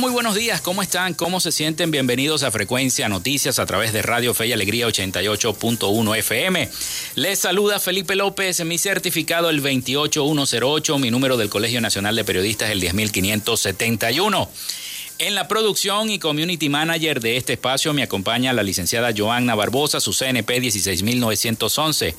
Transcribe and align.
Muy 0.00 0.10
buenos 0.12 0.34
días. 0.34 0.62
¿Cómo 0.62 0.80
están? 0.80 1.12
¿Cómo 1.12 1.40
se 1.40 1.52
sienten? 1.52 1.90
Bienvenidos 1.90 2.42
a 2.42 2.50
Frecuencia 2.50 3.10
Noticias 3.10 3.58
a 3.58 3.66
través 3.66 3.92
de 3.92 4.00
Radio 4.00 4.32
Fe 4.32 4.46
y 4.46 4.52
Alegría 4.52 4.86
88.1 4.86 6.16
FM. 6.16 6.70
Les 7.16 7.38
saluda 7.38 7.78
Felipe 7.78 8.16
López, 8.16 8.64
mi 8.64 8.78
certificado 8.78 9.50
el 9.50 9.60
28108, 9.60 10.98
mi 10.98 11.10
número 11.10 11.36
del 11.36 11.50
Colegio 11.50 11.82
Nacional 11.82 12.16
de 12.16 12.24
Periodistas 12.24 12.70
el 12.70 12.80
10571. 12.80 14.48
En 15.18 15.34
la 15.34 15.46
producción 15.48 16.08
y 16.08 16.18
community 16.18 16.70
manager 16.70 17.20
de 17.20 17.36
este 17.36 17.52
espacio 17.52 17.92
me 17.92 18.02
acompaña 18.02 18.54
la 18.54 18.62
licenciada 18.62 19.12
Joanna 19.14 19.54
Barbosa, 19.54 20.00
su 20.00 20.14
CNP 20.14 20.60
16911. 20.60 22.16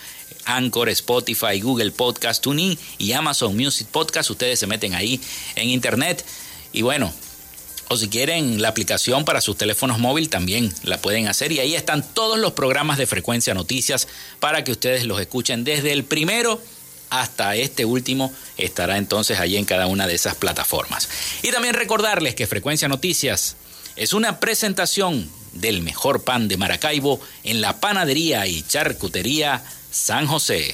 Anchor, 0.45 0.87
Spotify, 0.89 1.59
Google 1.59 1.89
Podcast, 1.89 2.43
TuneIn 2.43 2.77
y 2.99 3.13
Amazon 3.13 3.57
Music 3.57 3.87
Podcast. 3.87 4.29
Ustedes 4.29 4.59
se 4.59 4.67
meten 4.67 4.93
ahí 4.93 5.19
en 5.55 5.69
internet 5.69 6.23
y 6.71 6.83
bueno, 6.83 7.11
o 7.87 7.97
si 7.97 8.09
quieren 8.09 8.61
la 8.61 8.67
aplicación 8.67 9.25
para 9.25 9.41
sus 9.41 9.57
teléfonos 9.57 9.97
móviles 9.97 10.29
también 10.29 10.71
la 10.83 11.01
pueden 11.01 11.27
hacer 11.27 11.51
y 11.51 11.61
ahí 11.61 11.73
están 11.73 12.07
todos 12.07 12.37
los 12.37 12.53
programas 12.53 12.99
de 12.99 13.07
frecuencia 13.07 13.55
noticias 13.55 14.07
para 14.39 14.63
que 14.63 14.71
ustedes 14.71 15.05
los 15.05 15.19
escuchen 15.19 15.63
desde 15.63 15.93
el 15.93 16.03
primero 16.03 16.61
hasta 17.09 17.55
este 17.55 17.85
último 17.85 18.31
estará 18.55 18.99
entonces 18.99 19.39
allí 19.39 19.57
en 19.57 19.65
cada 19.65 19.87
una 19.87 20.05
de 20.05 20.13
esas 20.13 20.35
plataformas. 20.35 21.09
Y 21.41 21.49
también 21.49 21.73
recordarles 21.73 22.35
que 22.35 22.45
Frecuencia 22.45 22.87
Noticias 22.87 23.55
es 23.99 24.13
una 24.13 24.39
presentación 24.39 25.29
del 25.51 25.81
mejor 25.81 26.23
pan 26.23 26.47
de 26.47 26.55
Maracaibo 26.55 27.19
en 27.43 27.59
la 27.59 27.81
panadería 27.81 28.47
y 28.47 28.61
charcutería 28.61 29.61
San 29.91 30.25
José. 30.25 30.73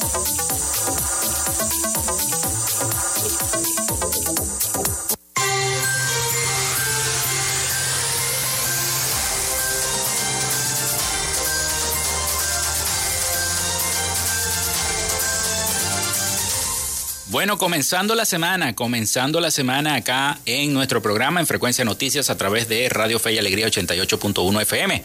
Bueno, 17.31 17.57
comenzando 17.57 18.13
la 18.13 18.25
semana, 18.25 18.75
comenzando 18.75 19.39
la 19.39 19.51
semana 19.51 19.95
acá 19.95 20.37
en 20.45 20.73
nuestro 20.73 21.01
programa 21.01 21.39
en 21.39 21.47
Frecuencia 21.47 21.85
Noticias 21.85 22.29
a 22.29 22.37
través 22.37 22.67
de 22.67 22.89
Radio 22.89 23.19
Fe 23.19 23.31
y 23.31 23.37
Alegría 23.37 23.67
88.1 23.67 24.61
FM. 24.63 25.01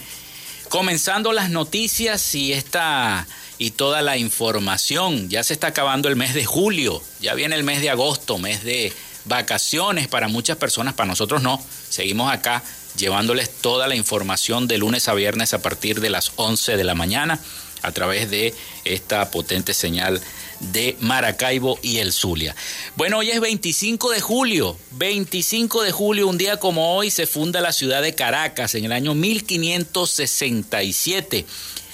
Comenzando 0.69 1.32
las 1.32 1.50
noticias 1.50 2.34
y 2.34 2.52
esta 2.52 3.28
y 3.58 3.70
toda 3.70 4.02
la 4.02 4.17
información. 4.17 5.28
Ya 5.31 5.44
se 5.44 5.52
está 5.52 5.69
acabando 5.69 6.08
el 6.08 6.17
mes 6.17 6.34
de 6.34 6.44
julio, 6.44 7.00
ya 7.20 7.34
viene 7.34 7.55
el 7.55 7.62
mes 7.62 7.81
de 7.81 7.90
agosto, 7.90 8.38
mes 8.38 8.64
de 8.64 8.93
vacaciones 9.26 10.08
para 10.08 10.26
muchas 10.26 10.56
personas, 10.56 10.94
para 10.94 11.06
nosotros 11.06 11.43
no. 11.43 11.62
Seguimos 11.88 12.32
acá 12.32 12.61
llevándoles 12.96 13.50
toda 13.50 13.87
la 13.87 13.94
información 13.94 14.67
de 14.67 14.78
lunes 14.78 15.06
a 15.06 15.14
viernes 15.14 15.55
a 15.55 15.62
partir 15.62 16.00
de 16.00 16.11
las 16.11 16.32
11 16.34 16.76
de 16.76 16.82
la 16.82 16.96
mañana 16.96 17.38
a 17.82 17.93
través 17.93 18.28
de 18.31 18.52
esta 18.84 19.31
potente 19.31 19.75
señal 19.75 20.20
de 20.61 20.97
Maracaibo 21.00 21.79
y 21.82 21.99
el 21.99 22.12
Zulia. 22.12 22.55
Bueno, 22.97 23.19
hoy 23.19 23.31
es 23.31 23.41
25 23.41 24.11
de 24.11 24.20
julio, 24.20 24.76
25 24.93 25.82
de 25.82 25.91
julio, 25.93 26.29
un 26.29 26.38
día 26.38 26.58
como 26.58 26.97
hoy 26.97 27.11
se 27.11 27.26
funda 27.26 27.61
la 27.61 27.73
ciudad 27.73 28.00
de 28.03 28.14
Caracas 28.14 28.75
en 28.75 28.85
el 28.85 28.93
año 28.93 29.14
1567. 29.14 31.47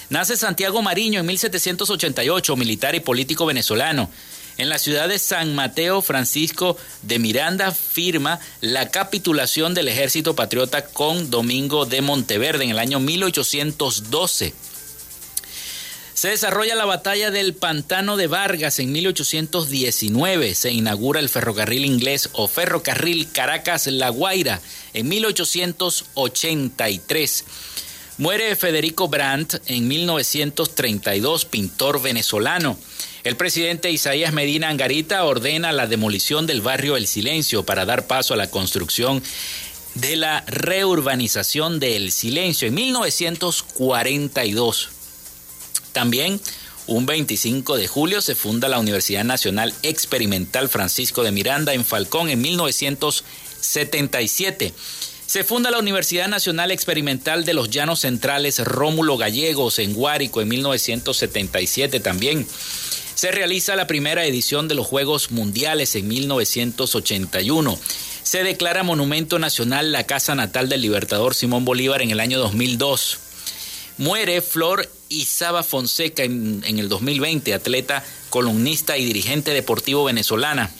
Nace 0.09 0.37
Santiago 0.37 0.81
Mariño 0.81 1.21
en 1.21 1.25
1788, 1.25 2.55
militar 2.55 2.95
y 2.95 2.99
político 2.99 3.45
venezolano. 3.45 4.09
En 4.57 4.69
la 4.69 4.77
ciudad 4.77 5.09
de 5.09 5.17
San 5.17 5.55
Mateo, 5.55 6.03
Francisco 6.03 6.77
de 7.01 7.17
Miranda 7.17 7.71
firma 7.71 8.39
la 8.61 8.91
capitulación 8.91 9.73
del 9.73 9.87
ejército 9.87 10.35
patriota 10.35 10.85
con 10.85 11.31
Domingo 11.31 11.85
de 11.85 12.01
Monteverde 12.01 12.63
en 12.63 12.69
el 12.69 12.77
año 12.77 12.99
1812. 12.99 14.53
Se 16.23 16.29
desarrolla 16.29 16.75
la 16.75 16.85
batalla 16.85 17.31
del 17.31 17.53
Pantano 17.53 18.15
de 18.15 18.27
Vargas 18.27 18.79
en 18.79 18.93
1819. 18.93 20.55
Se 20.55 20.71
inaugura 20.71 21.19
el 21.19 21.27
ferrocarril 21.27 21.83
inglés 21.83 22.29
o 22.31 22.47
ferrocarril 22.47 23.29
Caracas-La 23.33 24.07
Guaira 24.07 24.61
en 24.93 25.09
1883. 25.09 27.43
Muere 28.19 28.55
Federico 28.55 29.09
Brandt 29.09 29.55
en 29.65 29.85
1932, 29.89 31.43
pintor 31.43 32.01
venezolano. 32.01 32.79
El 33.25 33.35
presidente 33.35 33.91
Isaías 33.91 34.31
Medina 34.31 34.69
Angarita 34.69 35.25
ordena 35.25 35.73
la 35.73 35.87
demolición 35.87 36.47
del 36.47 36.61
barrio 36.61 36.95
El 36.95 37.07
Silencio 37.07 37.65
para 37.65 37.83
dar 37.83 38.07
paso 38.07 38.33
a 38.33 38.37
la 38.37 38.49
construcción 38.49 39.21
de 39.95 40.15
la 40.15 40.45
reurbanización 40.47 41.81
de 41.81 41.97
El 41.97 42.13
Silencio 42.13 42.69
en 42.69 42.75
1942. 42.75 45.02
También 45.93 46.41
un 46.85 47.05
25 47.05 47.77
de 47.77 47.87
julio 47.87 48.21
se 48.21 48.35
funda 48.35 48.67
la 48.67 48.79
Universidad 48.79 49.23
Nacional 49.23 49.73
Experimental 49.83 50.67
Francisco 50.67 51.23
de 51.23 51.31
Miranda 51.31 51.73
en 51.73 51.85
Falcón 51.85 52.27
en 52.29 52.41
1977. 52.41 54.73
Se 55.25 55.45
funda 55.45 55.71
la 55.71 55.79
Universidad 55.79 56.27
Nacional 56.27 56.71
Experimental 56.71 57.45
de 57.45 57.53
los 57.53 57.69
Llanos 57.69 58.01
Centrales 58.01 58.59
Rómulo 58.59 59.15
Gallegos 59.15 59.79
en 59.79 59.93
Guárico 59.93 60.41
en 60.41 60.49
1977 60.49 62.01
también. 62.01 62.45
Se 63.15 63.31
realiza 63.31 63.77
la 63.77 63.87
primera 63.87 64.25
edición 64.25 64.67
de 64.67 64.75
los 64.75 64.85
Juegos 64.85 65.31
Mundiales 65.31 65.95
en 65.95 66.09
1981. 66.09 67.79
Se 68.23 68.43
declara 68.43 68.83
Monumento 68.83 69.39
Nacional 69.39 69.93
la 69.93 70.05
casa 70.05 70.35
natal 70.35 70.67
del 70.67 70.81
libertador 70.81 71.33
Simón 71.33 71.63
Bolívar 71.63 72.01
en 72.01 72.11
el 72.11 72.19
año 72.19 72.39
2002. 72.39 73.19
Muere 73.97 74.41
Flor 74.41 74.89
Isaba 75.09 75.63
Fonseca 75.63 76.23
en, 76.23 76.63
el 76.65 76.89
2020, 76.89 77.53
atleta, 77.53 78.03
columnista 78.29 78.97
y 78.97 79.05
dirigente 79.05 79.53
deportivo 79.53 80.03
venezolana. 80.03 80.71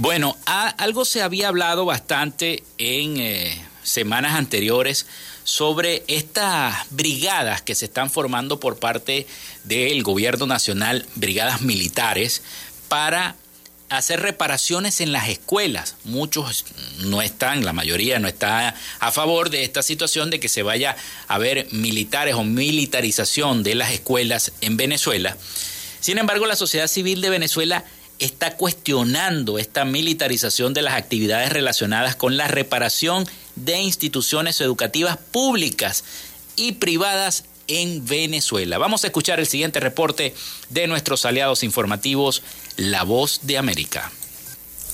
Bueno, 0.00 0.36
algo 0.46 1.04
se 1.04 1.22
había 1.22 1.48
hablado 1.48 1.84
bastante 1.84 2.62
en 2.78 3.16
eh, 3.16 3.66
semanas 3.82 4.36
anteriores 4.36 5.06
sobre 5.48 6.02
estas 6.08 6.74
brigadas 6.90 7.62
que 7.62 7.74
se 7.74 7.86
están 7.86 8.10
formando 8.10 8.60
por 8.60 8.78
parte 8.78 9.26
del 9.64 10.02
gobierno 10.02 10.46
nacional, 10.46 11.06
brigadas 11.14 11.62
militares, 11.62 12.42
para 12.88 13.34
hacer 13.88 14.20
reparaciones 14.20 15.00
en 15.00 15.10
las 15.10 15.30
escuelas. 15.30 15.96
Muchos 16.04 16.66
no 16.98 17.22
están, 17.22 17.64
la 17.64 17.72
mayoría 17.72 18.18
no 18.18 18.28
está 18.28 18.74
a 19.00 19.10
favor 19.10 19.48
de 19.48 19.64
esta 19.64 19.82
situación 19.82 20.28
de 20.28 20.38
que 20.38 20.50
se 20.50 20.62
vaya 20.62 20.96
a 21.28 21.38
ver 21.38 21.66
militares 21.72 22.34
o 22.34 22.44
militarización 22.44 23.62
de 23.62 23.74
las 23.74 23.90
escuelas 23.90 24.52
en 24.60 24.76
Venezuela. 24.76 25.38
Sin 26.00 26.18
embargo, 26.18 26.44
la 26.44 26.56
sociedad 26.56 26.88
civil 26.88 27.22
de 27.22 27.30
Venezuela 27.30 27.86
está 28.18 28.56
cuestionando 28.56 29.58
esta 29.58 29.84
militarización 29.84 30.74
de 30.74 30.82
las 30.82 30.94
actividades 30.94 31.52
relacionadas 31.52 32.16
con 32.16 32.36
la 32.36 32.48
reparación 32.48 33.26
de 33.54 33.80
instituciones 33.80 34.60
educativas 34.60 35.16
públicas 35.16 36.04
y 36.56 36.72
privadas 36.72 37.44
en 37.68 38.04
Venezuela. 38.06 38.78
Vamos 38.78 39.04
a 39.04 39.08
escuchar 39.08 39.38
el 39.38 39.46
siguiente 39.46 39.78
reporte 39.78 40.34
de 40.70 40.86
nuestros 40.86 41.24
aliados 41.24 41.62
informativos, 41.62 42.42
La 42.76 43.04
Voz 43.04 43.40
de 43.42 43.58
América. 43.58 44.10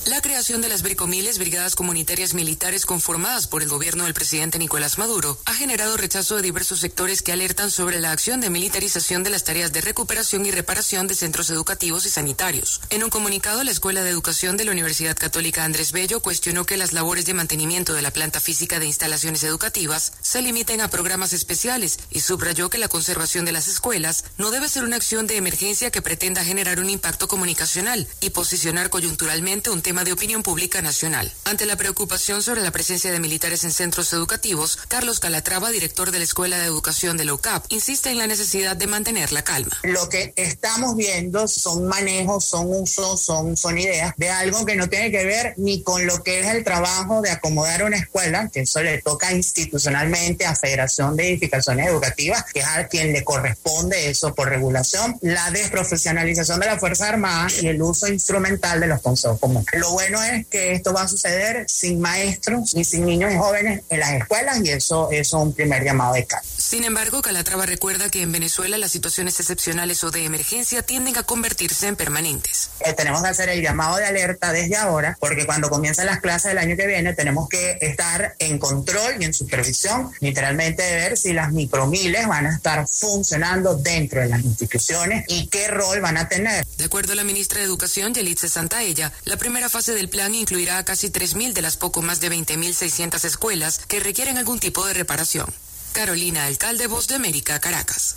La 0.06 0.20
creación 0.20 0.60
de 0.60 0.68
las 0.68 0.82
bricomiles, 0.82 1.38
brigadas 1.38 1.74
comunitarias 1.74 2.34
militares 2.34 2.84
conformadas 2.84 3.46
por 3.46 3.62
el 3.62 3.70
gobierno 3.70 4.04
del 4.04 4.12
presidente 4.12 4.58
Nicolás 4.58 4.98
Maduro, 4.98 5.38
ha 5.46 5.54
generado 5.54 5.96
rechazo 5.96 6.36
de 6.36 6.42
diversos 6.42 6.80
sectores 6.80 7.22
que 7.22 7.32
alertan 7.32 7.70
sobre 7.70 7.98
la 8.00 8.12
acción 8.12 8.42
de 8.42 8.50
militarización 8.50 9.22
de 9.22 9.30
las 9.30 9.44
tareas 9.44 9.72
de 9.72 9.80
recuperación 9.80 10.44
y 10.44 10.50
reparación 10.50 11.06
de 11.06 11.14
centros 11.14 11.48
educativos 11.48 12.04
y 12.04 12.10
sanitarios. 12.10 12.82
En 12.90 13.02
un 13.02 13.08
comunicado, 13.08 13.64
la 13.64 13.70
Escuela 13.70 14.02
de 14.02 14.10
Educación 14.10 14.58
de 14.58 14.66
la 14.66 14.72
Universidad 14.72 15.16
Católica 15.16 15.64
Andrés 15.64 15.92
Bello 15.92 16.20
cuestionó 16.20 16.66
que 16.66 16.76
las 16.76 16.92
labores 16.92 17.24
de 17.24 17.32
mantenimiento 17.32 17.94
de 17.94 18.02
la 18.02 18.10
planta 18.10 18.40
física 18.40 18.78
de 18.78 18.86
instalaciones 18.86 19.42
educativas 19.42 20.12
se 20.20 20.42
limiten 20.42 20.82
a 20.82 20.90
programas 20.90 21.32
especiales 21.32 21.98
y 22.10 22.20
subrayó 22.20 22.68
que 22.68 22.76
la 22.76 22.88
conservación 22.88 23.46
de 23.46 23.52
las 23.52 23.68
escuelas 23.68 24.24
no 24.36 24.50
debe 24.50 24.68
ser 24.68 24.84
una 24.84 24.96
acción 24.96 25.26
de 25.26 25.38
emergencia 25.38 25.90
que 25.90 26.02
pretenda 26.02 26.44
generar 26.44 26.78
un 26.78 26.90
impacto 26.90 27.26
comunicacional 27.26 28.06
y 28.20 28.30
posicionar 28.30 28.90
coyunturalmente 28.90 29.70
un 29.70 29.80
tema 29.80 29.93
tema 29.94 30.02
de 30.02 30.12
opinión 30.12 30.42
pública 30.42 30.82
nacional. 30.82 31.30
Ante 31.44 31.66
la 31.66 31.76
preocupación 31.76 32.42
sobre 32.42 32.62
la 32.62 32.72
presencia 32.72 33.12
de 33.12 33.20
militares 33.20 33.62
en 33.62 33.70
centros 33.70 34.12
educativos, 34.12 34.76
Carlos 34.88 35.20
Calatrava, 35.20 35.70
director 35.70 36.10
de 36.10 36.18
la 36.18 36.24
Escuela 36.24 36.58
de 36.58 36.64
Educación 36.64 37.16
de 37.16 37.24
la 37.24 37.34
UCAP, 37.34 37.66
insiste 37.68 38.10
en 38.10 38.18
la 38.18 38.26
necesidad 38.26 38.74
de 38.74 38.88
mantener 38.88 39.30
la 39.30 39.44
calma. 39.44 39.78
Lo 39.84 40.08
que 40.08 40.32
estamos 40.34 40.96
viendo 40.96 41.46
son 41.46 41.86
manejos, 41.86 42.44
son 42.44 42.66
usos, 42.70 43.20
son, 43.20 43.56
son 43.56 43.78
ideas 43.78 44.14
de 44.16 44.30
algo 44.30 44.66
que 44.66 44.74
no 44.74 44.88
tiene 44.88 45.12
que 45.12 45.24
ver 45.26 45.54
ni 45.58 45.84
con 45.84 46.04
lo 46.06 46.24
que 46.24 46.40
es 46.40 46.46
el 46.48 46.64
trabajo 46.64 47.22
de 47.22 47.30
acomodar 47.30 47.84
una 47.84 47.98
escuela, 47.98 48.50
que 48.52 48.62
eso 48.62 48.82
le 48.82 49.00
toca 49.00 49.32
institucionalmente 49.32 50.44
a 50.44 50.56
Federación 50.56 51.14
de 51.14 51.28
Edificaciones 51.28 51.86
Educativas, 51.86 52.46
que 52.52 52.58
es 52.58 52.66
a 52.66 52.88
quien 52.88 53.12
le 53.12 53.22
corresponde 53.22 54.10
eso 54.10 54.34
por 54.34 54.48
regulación, 54.48 55.16
la 55.20 55.52
desprofesionalización 55.52 56.58
de 56.58 56.66
la 56.66 56.80
Fuerza 56.80 57.10
Armada 57.10 57.46
y 57.62 57.68
el 57.68 57.80
uso 57.80 58.08
instrumental 58.08 58.80
de 58.80 58.88
los 58.88 59.00
consejos 59.00 59.38
comunes. 59.38 59.66
Lo 59.84 59.90
bueno 59.90 60.22
es 60.22 60.46
que 60.46 60.72
esto 60.72 60.94
va 60.94 61.02
a 61.02 61.08
suceder 61.08 61.66
sin 61.68 62.00
maestros 62.00 62.74
ni 62.74 62.84
sin 62.84 63.04
niños 63.04 63.30
y 63.30 63.36
jóvenes 63.36 63.82
en 63.90 64.00
las 64.00 64.14
escuelas 64.14 64.58
y 64.64 64.70
eso, 64.70 65.10
es 65.10 65.30
un 65.34 65.52
primer 65.52 65.84
llamado 65.84 66.14
de 66.14 66.24
calma. 66.24 66.48
Sin 66.56 66.84
embargo, 66.84 67.20
Calatrava 67.20 67.66
recuerda 67.66 68.08
que 68.08 68.22
en 68.22 68.32
Venezuela 68.32 68.78
las 68.78 68.90
situaciones 68.90 69.38
excepcionales 69.38 70.02
o 70.02 70.10
de 70.10 70.24
emergencia 70.24 70.80
tienden 70.80 71.18
a 71.18 71.22
convertirse 71.22 71.86
en 71.86 71.96
permanentes. 71.96 72.70
Eh, 72.80 72.94
tenemos 72.94 73.22
que 73.22 73.28
hacer 73.28 73.50
el 73.50 73.60
llamado 73.60 73.98
de 73.98 74.06
alerta 74.06 74.52
desde 74.52 74.74
ahora 74.74 75.18
porque 75.20 75.44
cuando 75.44 75.68
comiencen 75.68 76.06
las 76.06 76.20
clases 76.20 76.48
del 76.48 76.58
año 76.58 76.76
que 76.76 76.86
viene 76.86 77.12
tenemos 77.12 77.50
que 77.50 77.76
estar 77.82 78.34
en 78.38 78.58
control 78.58 79.20
y 79.20 79.24
en 79.26 79.34
supervisión, 79.34 80.12
literalmente 80.20 80.82
de 80.82 80.94
ver 80.96 81.18
si 81.18 81.34
las 81.34 81.52
micromiles 81.52 82.26
van 82.26 82.46
a 82.46 82.56
estar 82.56 82.88
funcionando 82.88 83.74
dentro 83.74 84.22
de 84.22 84.30
las 84.30 84.42
instituciones 84.42 85.26
y 85.28 85.48
qué 85.48 85.68
rol 85.68 86.00
van 86.00 86.16
a 86.16 86.26
tener. 86.26 86.64
De 86.78 86.86
acuerdo 86.86 87.12
a 87.12 87.16
la 87.16 87.24
ministra 87.24 87.58
de 87.58 87.66
Educación, 87.66 88.14
Yelitze 88.14 88.48
Santaella, 88.48 89.12
la 89.24 89.36
primera 89.36 89.68
fase 89.74 89.92
del 89.92 90.08
plan 90.08 90.36
incluirá 90.36 90.78
a 90.78 90.84
casi 90.84 91.10
3.000 91.10 91.52
de 91.52 91.60
las 91.60 91.76
poco 91.76 92.00
más 92.00 92.20
de 92.20 92.30
20.600 92.30 93.24
escuelas 93.24 93.80
que 93.88 93.98
requieren 93.98 94.38
algún 94.38 94.60
tipo 94.60 94.86
de 94.86 94.94
reparación. 94.94 95.52
Carolina 95.92 96.44
Alcalde, 96.44 96.86
Voz 96.86 97.08
de 97.08 97.16
América, 97.16 97.58
Caracas. 97.58 98.14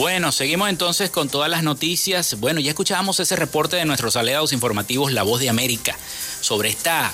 Bueno, 0.00 0.32
seguimos 0.32 0.70
entonces 0.70 1.10
con 1.10 1.28
todas 1.28 1.50
las 1.50 1.62
noticias. 1.62 2.40
Bueno, 2.40 2.58
ya 2.58 2.70
escuchábamos 2.70 3.20
ese 3.20 3.36
reporte 3.36 3.76
de 3.76 3.84
nuestros 3.84 4.16
aliados 4.16 4.54
informativos 4.54 5.12
La 5.12 5.24
Voz 5.24 5.40
de 5.40 5.50
América 5.50 5.94
sobre 6.40 6.70
esta 6.70 7.12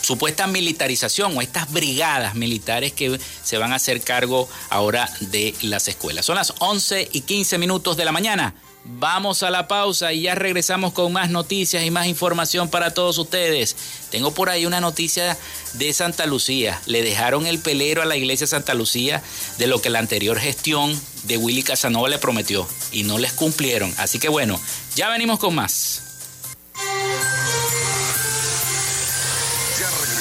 supuesta 0.00 0.46
militarización 0.46 1.36
o 1.36 1.42
estas 1.42 1.72
brigadas 1.72 2.36
militares 2.36 2.92
que 2.92 3.18
se 3.42 3.58
van 3.58 3.72
a 3.72 3.76
hacer 3.76 4.02
cargo 4.02 4.48
ahora 4.68 5.10
de 5.18 5.56
las 5.62 5.88
escuelas. 5.88 6.24
Son 6.24 6.36
las 6.36 6.54
11 6.60 7.08
y 7.12 7.22
15 7.22 7.58
minutos 7.58 7.96
de 7.96 8.04
la 8.04 8.12
mañana. 8.12 8.54
Vamos 8.84 9.42
a 9.42 9.50
la 9.50 9.68
pausa 9.68 10.12
y 10.12 10.22
ya 10.22 10.34
regresamos 10.34 10.92
con 10.92 11.12
más 11.12 11.30
noticias 11.30 11.84
y 11.84 11.90
más 11.90 12.06
información 12.06 12.68
para 12.70 12.94
todos 12.94 13.18
ustedes. 13.18 13.76
Tengo 14.10 14.32
por 14.32 14.48
ahí 14.48 14.64
una 14.64 14.80
noticia 14.80 15.36
de 15.74 15.92
Santa 15.92 16.26
Lucía. 16.26 16.80
Le 16.86 17.02
dejaron 17.02 17.46
el 17.46 17.58
pelero 17.58 18.00
a 18.00 18.06
la 18.06 18.16
iglesia 18.16 18.46
Santa 18.46 18.74
Lucía 18.74 19.22
de 19.58 19.66
lo 19.66 19.82
que 19.82 19.90
la 19.90 19.98
anterior 19.98 20.38
gestión 20.38 20.98
de 21.24 21.36
Willy 21.36 21.62
Casanova 21.62 22.08
le 22.08 22.18
prometió 22.18 22.66
y 22.90 23.02
no 23.02 23.18
les 23.18 23.32
cumplieron. 23.32 23.94
Así 23.98 24.18
que 24.18 24.28
bueno, 24.28 24.58
ya 24.96 25.10
venimos 25.10 25.38
con 25.38 25.54
más. 25.54 26.02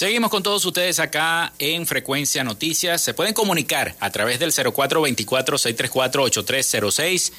Seguimos 0.00 0.30
con 0.30 0.42
todos 0.42 0.64
ustedes 0.64 0.98
acá 0.98 1.52
en 1.58 1.86
Frecuencia 1.86 2.42
Noticias. 2.42 3.02
Se 3.02 3.12
pueden 3.12 3.34
comunicar 3.34 3.94
a 4.00 4.08
través 4.08 4.38
del 4.38 4.50
0424-634-8306 4.50 7.32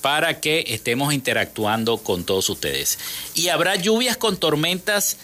para 0.00 0.38
que 0.38 0.62
estemos 0.68 1.12
interactuando 1.12 1.98
con 1.98 2.22
todos 2.22 2.48
ustedes. 2.50 3.00
Y 3.34 3.48
habrá 3.48 3.74
lluvias 3.74 4.16
con 4.16 4.36
tormentas 4.36 5.16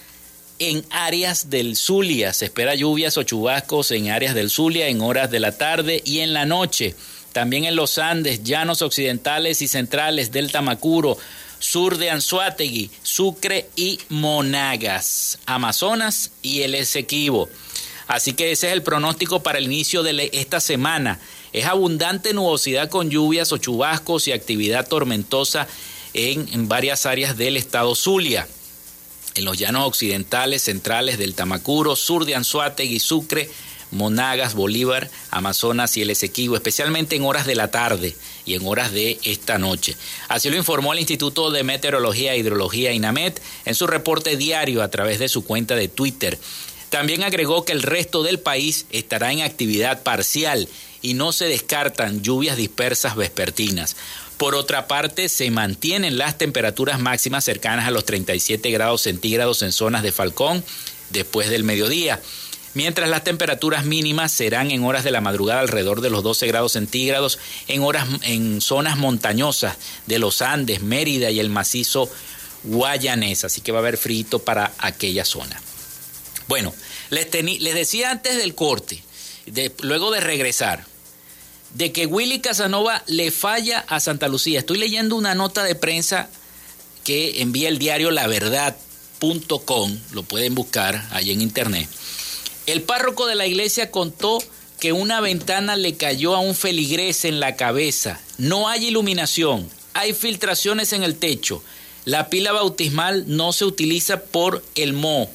en 0.58 0.84
áreas 0.90 1.48
del 1.48 1.76
Zulia. 1.76 2.32
Se 2.32 2.46
espera 2.46 2.74
lluvias 2.74 3.16
o 3.18 3.22
chubascos 3.22 3.92
en 3.92 4.10
áreas 4.10 4.34
del 4.34 4.50
Zulia 4.50 4.88
en 4.88 5.00
horas 5.00 5.30
de 5.30 5.38
la 5.38 5.56
tarde 5.56 6.02
y 6.04 6.22
en 6.22 6.32
la 6.32 6.44
noche. 6.44 6.96
También 7.32 7.66
en 7.66 7.76
los 7.76 7.98
Andes, 7.98 8.42
llanos 8.42 8.82
occidentales 8.82 9.62
y 9.62 9.68
centrales 9.68 10.32
del 10.32 10.50
Tamacuro 10.50 11.18
sur 11.64 11.96
de 11.96 12.10
Anzuategui, 12.10 12.90
Sucre 13.02 13.70
y 13.74 13.98
Monagas, 14.10 15.38
Amazonas 15.46 16.30
y 16.42 16.60
el 16.60 16.74
Esequibo. 16.74 17.48
Así 18.06 18.34
que 18.34 18.52
ese 18.52 18.66
es 18.66 18.74
el 18.74 18.82
pronóstico 18.82 19.42
para 19.42 19.58
el 19.58 19.64
inicio 19.64 20.02
de 20.02 20.28
esta 20.34 20.60
semana. 20.60 21.18
Es 21.54 21.64
abundante 21.64 22.34
nubosidad 22.34 22.90
con 22.90 23.08
lluvias 23.08 23.50
o 23.50 23.56
chubascos 23.56 24.28
y 24.28 24.32
actividad 24.32 24.86
tormentosa 24.86 25.66
en, 26.12 26.68
varias 26.68 27.06
áreas 27.06 27.38
del 27.38 27.56
estado 27.56 27.94
Zulia. 27.94 28.46
En 29.34 29.46
los 29.46 29.58
llanos 29.58 29.86
occidentales, 29.86 30.62
centrales 30.62 31.16
del 31.16 31.34
Tamacuro, 31.34 31.96
sur 31.96 32.26
de 32.26 32.34
Anzuategui, 32.34 33.00
Sucre, 33.00 33.48
Monagas, 33.94 34.54
Bolívar, 34.54 35.10
Amazonas 35.30 35.96
y 35.96 36.02
el 36.02 36.10
Esequibo, 36.10 36.56
especialmente 36.56 37.16
en 37.16 37.24
horas 37.24 37.46
de 37.46 37.54
la 37.54 37.70
tarde 37.70 38.14
y 38.44 38.54
en 38.54 38.66
horas 38.66 38.92
de 38.92 39.18
esta 39.22 39.58
noche. 39.58 39.96
Así 40.28 40.50
lo 40.50 40.56
informó 40.56 40.92
el 40.92 40.98
Instituto 40.98 41.50
de 41.50 41.62
Meteorología 41.62 42.34
e 42.34 42.38
Hidrología 42.38 42.92
INAMET 42.92 43.40
en 43.64 43.74
su 43.74 43.86
reporte 43.86 44.36
diario 44.36 44.82
a 44.82 44.88
través 44.88 45.18
de 45.18 45.28
su 45.28 45.44
cuenta 45.44 45.76
de 45.76 45.88
Twitter. 45.88 46.38
También 46.90 47.22
agregó 47.22 47.64
que 47.64 47.72
el 47.72 47.82
resto 47.82 48.22
del 48.22 48.38
país 48.38 48.86
estará 48.90 49.32
en 49.32 49.40
actividad 49.40 50.02
parcial 50.02 50.68
y 51.00 51.14
no 51.14 51.32
se 51.32 51.46
descartan 51.46 52.22
lluvias 52.22 52.56
dispersas 52.56 53.16
vespertinas. 53.16 53.96
Por 54.36 54.54
otra 54.54 54.88
parte, 54.88 55.28
se 55.28 55.50
mantienen 55.50 56.18
las 56.18 56.38
temperaturas 56.38 56.98
máximas 56.98 57.44
cercanas 57.44 57.86
a 57.86 57.90
los 57.90 58.04
37 58.04 58.70
grados 58.70 59.02
centígrados 59.02 59.62
en 59.62 59.72
zonas 59.72 60.02
de 60.02 60.12
Falcón 60.12 60.64
después 61.10 61.48
del 61.48 61.64
mediodía 61.64 62.20
mientras 62.74 63.08
las 63.08 63.24
temperaturas 63.24 63.84
mínimas 63.84 64.32
serán 64.32 64.70
en 64.70 64.84
horas 64.84 65.04
de 65.04 65.10
la 65.10 65.20
madrugada 65.20 65.60
alrededor 65.60 66.00
de 66.00 66.10
los 66.10 66.22
12 66.22 66.46
grados 66.46 66.72
centígrados 66.72 67.38
en, 67.68 67.82
horas, 67.82 68.06
en 68.22 68.60
zonas 68.60 68.98
montañosas 68.98 69.76
de 70.06 70.18
los 70.18 70.42
Andes, 70.42 70.82
Mérida 70.82 71.30
y 71.30 71.40
el 71.40 71.48
macizo 71.48 72.10
guayanés, 72.64 73.44
así 73.44 73.60
que 73.60 73.72
va 73.72 73.78
a 73.78 73.82
haber 73.82 73.96
frito 73.96 74.40
para 74.40 74.72
aquella 74.78 75.24
zona. 75.24 75.60
Bueno, 76.48 76.74
les, 77.10 77.32
les 77.32 77.74
decía 77.74 78.10
antes 78.10 78.36
del 78.36 78.54
corte, 78.54 79.02
luego 79.80 80.10
de 80.10 80.20
regresar, 80.20 80.84
de 81.74 81.92
que 81.92 82.06
Willy 82.06 82.40
Casanova 82.40 83.02
le 83.06 83.30
falla 83.30 83.84
a 83.88 83.98
Santa 83.98 84.28
Lucía. 84.28 84.60
Estoy 84.60 84.78
leyendo 84.78 85.16
una 85.16 85.34
nota 85.34 85.64
de 85.64 85.74
prensa 85.74 86.28
que 87.02 87.42
envía 87.42 87.68
el 87.68 87.78
diario 87.78 88.10
La 88.10 88.26
Verdad.com, 88.26 89.98
lo 90.12 90.22
pueden 90.22 90.54
buscar 90.54 91.08
ahí 91.10 91.32
en 91.32 91.42
internet 91.42 91.88
el 92.66 92.82
párroco 92.82 93.26
de 93.26 93.34
la 93.34 93.46
iglesia 93.46 93.90
contó 93.90 94.38
que 94.80 94.92
una 94.92 95.20
ventana 95.20 95.76
le 95.76 95.96
cayó 95.96 96.34
a 96.34 96.40
un 96.40 96.54
feligrés 96.54 97.24
en 97.24 97.40
la 97.40 97.56
cabeza. 97.56 98.20
No 98.38 98.68
hay 98.68 98.86
iluminación, 98.86 99.68
hay 99.92 100.12
filtraciones 100.12 100.92
en 100.92 101.02
el 101.02 101.16
techo. 101.16 101.62
La 102.04 102.28
pila 102.28 102.52
bautismal 102.52 103.24
no 103.26 103.52
se 103.52 103.64
utiliza 103.64 104.22
por 104.22 104.62
el 104.74 104.92
mo. 104.92 105.30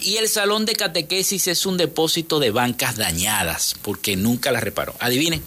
Y 0.00 0.16
el 0.16 0.28
salón 0.28 0.66
de 0.66 0.74
catequesis 0.74 1.48
es 1.48 1.66
un 1.66 1.76
depósito 1.76 2.38
de 2.38 2.50
bancas 2.50 2.96
dañadas, 2.96 3.74
porque 3.82 4.16
nunca 4.16 4.52
las 4.52 4.62
reparó. 4.62 4.94
Adivinen. 5.00 5.42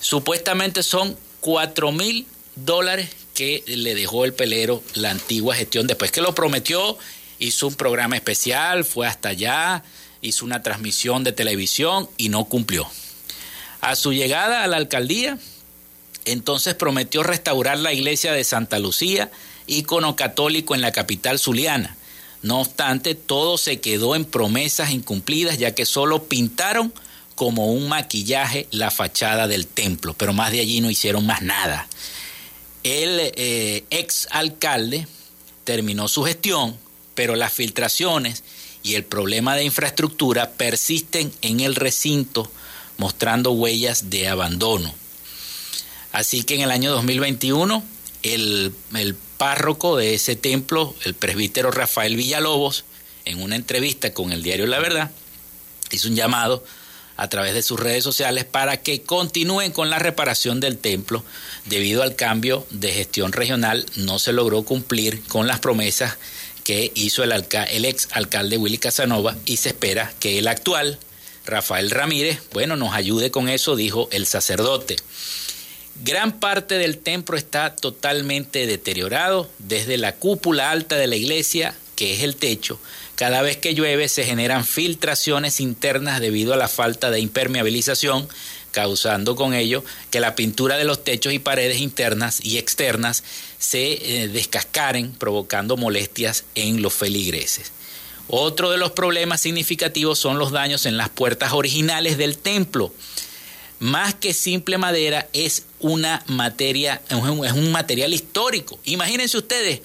Supuestamente 0.00 0.82
son 0.82 1.16
4 1.40 1.92
mil 1.92 2.26
dólares 2.56 3.10
que 3.34 3.62
le 3.66 3.94
dejó 3.94 4.24
el 4.24 4.34
pelero 4.34 4.82
la 4.94 5.10
antigua 5.10 5.54
gestión. 5.54 5.86
Después 5.86 6.10
que 6.10 6.20
lo 6.20 6.34
prometió, 6.34 6.98
hizo 7.42 7.66
un 7.66 7.74
programa 7.74 8.16
especial, 8.16 8.84
fue 8.84 9.06
hasta 9.06 9.30
allá, 9.30 9.82
hizo 10.20 10.44
una 10.44 10.62
transmisión 10.62 11.24
de 11.24 11.32
televisión 11.32 12.08
y 12.16 12.28
no 12.28 12.44
cumplió. 12.44 12.88
A 13.80 13.96
su 13.96 14.12
llegada 14.12 14.62
a 14.62 14.68
la 14.68 14.76
alcaldía, 14.76 15.38
entonces 16.24 16.74
prometió 16.74 17.24
restaurar 17.24 17.78
la 17.78 17.92
iglesia 17.92 18.32
de 18.32 18.44
Santa 18.44 18.78
Lucía, 18.78 19.30
ícono 19.66 20.14
católico 20.14 20.74
en 20.74 20.80
la 20.80 20.92
capital 20.92 21.40
zuliana. 21.40 21.96
No 22.42 22.60
obstante, 22.60 23.16
todo 23.16 23.58
se 23.58 23.80
quedó 23.80 24.14
en 24.14 24.24
promesas 24.24 24.90
incumplidas, 24.90 25.58
ya 25.58 25.74
que 25.74 25.84
solo 25.84 26.24
pintaron 26.24 26.92
como 27.34 27.72
un 27.72 27.88
maquillaje 27.88 28.68
la 28.70 28.92
fachada 28.92 29.48
del 29.48 29.66
templo, 29.66 30.14
pero 30.14 30.32
más 30.32 30.52
de 30.52 30.60
allí 30.60 30.80
no 30.80 30.90
hicieron 30.90 31.26
más 31.26 31.42
nada. 31.42 31.88
El 32.84 33.18
eh, 33.20 33.84
ex 33.90 34.28
alcalde 34.30 35.08
terminó 35.64 36.06
su 36.06 36.22
gestión, 36.24 36.76
pero 37.14 37.36
las 37.36 37.52
filtraciones 37.52 38.42
y 38.82 38.94
el 38.94 39.04
problema 39.04 39.56
de 39.56 39.64
infraestructura 39.64 40.50
persisten 40.52 41.32
en 41.42 41.60
el 41.60 41.74
recinto, 41.74 42.50
mostrando 42.98 43.52
huellas 43.52 44.10
de 44.10 44.28
abandono. 44.28 44.92
Así 46.12 46.42
que 46.42 46.56
en 46.56 46.62
el 46.62 46.70
año 46.70 46.90
2021, 46.92 47.82
el, 48.22 48.72
el 48.94 49.14
párroco 49.38 49.96
de 49.96 50.14
ese 50.14 50.36
templo, 50.36 50.94
el 51.04 51.14
presbítero 51.14 51.70
Rafael 51.70 52.16
Villalobos, 52.16 52.84
en 53.24 53.40
una 53.40 53.56
entrevista 53.56 54.12
con 54.12 54.32
el 54.32 54.42
diario 54.42 54.66
La 54.66 54.80
Verdad, 54.80 55.10
hizo 55.90 56.08
un 56.08 56.16
llamado 56.16 56.64
a 57.16 57.28
través 57.28 57.54
de 57.54 57.62
sus 57.62 57.78
redes 57.78 58.02
sociales 58.02 58.44
para 58.44 58.78
que 58.78 59.02
continúen 59.02 59.72
con 59.72 59.90
la 59.90 59.98
reparación 59.98 60.60
del 60.60 60.78
templo. 60.78 61.24
Debido 61.66 62.02
al 62.02 62.16
cambio 62.16 62.66
de 62.70 62.92
gestión 62.92 63.32
regional, 63.32 63.86
no 63.96 64.18
se 64.18 64.32
logró 64.32 64.64
cumplir 64.64 65.22
con 65.24 65.46
las 65.46 65.60
promesas 65.60 66.18
que 66.64 66.92
hizo 66.94 67.22
el, 67.24 67.32
ex 67.84 68.08
alcalde 68.12 68.56
Willy 68.56 68.78
Casanova 68.78 69.36
y 69.46 69.56
se 69.56 69.70
espera 69.70 70.12
que 70.20 70.38
el 70.38 70.48
actual, 70.48 70.98
Rafael 71.44 71.90
Ramírez, 71.90 72.40
bueno, 72.52 72.76
nos 72.76 72.94
ayude 72.94 73.30
con 73.30 73.48
eso, 73.48 73.76
dijo 73.76 74.08
el 74.12 74.26
sacerdote. 74.26 74.96
Gran 76.04 76.40
parte 76.40 76.78
del 76.78 76.98
templo 76.98 77.36
está 77.36 77.76
totalmente 77.76 78.66
deteriorado, 78.66 79.50
desde 79.58 79.98
la 79.98 80.14
cúpula 80.14 80.70
alta 80.70 80.96
de 80.96 81.06
la 81.06 81.16
iglesia, 81.16 81.74
que 81.96 82.14
es 82.14 82.22
el 82.22 82.36
techo, 82.36 82.78
cada 83.14 83.42
vez 83.42 83.56
que 83.56 83.74
llueve 83.74 84.08
se 84.08 84.24
generan 84.24 84.64
filtraciones 84.64 85.60
internas 85.60 86.20
debido 86.20 86.54
a 86.54 86.56
la 86.56 86.68
falta 86.68 87.10
de 87.10 87.20
impermeabilización, 87.20 88.28
causando 88.72 89.36
con 89.36 89.54
ello 89.54 89.84
que 90.10 90.18
la 90.18 90.34
pintura 90.34 90.76
de 90.76 90.84
los 90.84 91.04
techos 91.04 91.32
y 91.32 91.38
paredes 91.38 91.78
internas 91.78 92.40
y 92.42 92.58
externas 92.58 93.22
se 93.62 94.24
eh, 94.24 94.28
descascaren, 94.28 95.12
provocando 95.12 95.76
molestias 95.76 96.44
en 96.56 96.82
los 96.82 96.92
feligreses. 96.92 97.70
Otro 98.26 98.72
de 98.72 98.76
los 98.76 98.90
problemas 98.90 99.40
significativos 99.40 100.18
son 100.18 100.36
los 100.36 100.50
daños 100.50 100.84
en 100.84 100.96
las 100.96 101.10
puertas 101.10 101.52
originales 101.52 102.18
del 102.18 102.38
templo. 102.38 102.92
Más 103.78 104.14
que 104.14 104.34
simple 104.34 104.78
madera, 104.78 105.28
es 105.32 105.62
una 105.78 106.24
materia, 106.26 107.02
es 107.08 107.52
un 107.52 107.70
material 107.70 108.12
histórico. 108.12 108.80
Imagínense 108.82 109.38
ustedes 109.38 109.80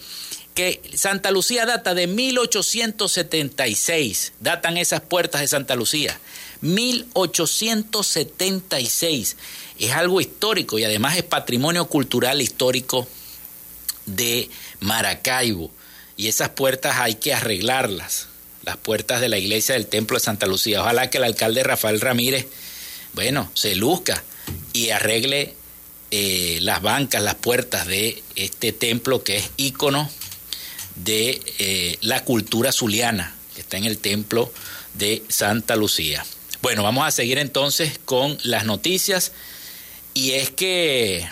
que 0.56 0.82
Santa 0.96 1.30
Lucía 1.30 1.68
data 1.68 1.94
de 1.94 2.08
1876, 2.08 4.34
datan 4.40 4.78
esas 4.78 5.02
puertas 5.02 5.42
de 5.42 5.48
Santa 5.48 5.76
Lucía. 5.76 6.20
1876. 6.62 9.38
Es 9.78 9.92
algo 9.92 10.20
histórico 10.20 10.80
y 10.80 10.84
además 10.84 11.16
es 11.16 11.24
patrimonio 11.24 11.86
cultural 11.86 12.42
histórico 12.42 13.08
de 14.08 14.50
Maracaibo. 14.80 15.72
Y 16.15 16.28
esas 16.28 16.50
puertas 16.50 16.98
hay 16.98 17.15
que 17.15 17.34
arreglarlas, 17.34 18.28
las 18.63 18.78
puertas 18.78 19.22
de 19.22 19.30
la 19.30 19.38
iglesia 19.38 19.76
del 19.76 19.86
Templo 19.86 20.17
de 20.17 20.24
Santa 20.24 20.48
Lucía. 20.48 20.82
Ojalá 20.82 21.12
que 21.12 21.20
el 21.20 21.24
alcalde 21.24 21.63
Rafael 21.63 22.02
Ramírez, 22.02 22.48
bueno, 23.13 23.52
se 23.54 23.76
luzca 23.76 24.24
y 24.74 24.89
arregle 24.89 25.54
eh, 26.10 26.58
las 26.62 26.82
bancas, 26.82 27.22
las 27.22 27.36
puertas 27.36 27.86
de 27.86 28.24
este 28.36 28.72
templo 28.72 29.24
que 29.24 29.38
es 29.38 29.52
ícono 29.58 30.10
de 30.96 31.39
eh, 31.60 31.98
la 32.02 32.24
cultura 32.24 32.72
zuliana, 32.72 33.36
que 33.54 33.62
está 33.62 33.78
en 33.78 33.86
el 33.86 34.00
templo 34.00 34.52
de 34.96 35.24
Santa 35.30 35.76
Lucía. 35.76 36.26
Bueno, 36.62 36.82
vamos 36.82 37.06
a 37.06 37.12
seguir 37.12 37.38
entonces 37.38 38.00
con 38.04 38.38
las 38.43 38.65
noticias. 38.65 39.32
Y 40.13 40.32
es 40.32 40.50
que 40.50 41.28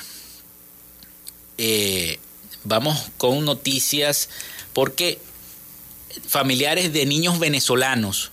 eh, 1.57 2.19
vamos 2.65 3.09
con 3.17 3.45
noticias 3.45 4.29
porque 4.73 5.19
familiares 6.27 6.91
de 6.91 7.05
niños 7.05 7.39
venezolanos 7.39 8.31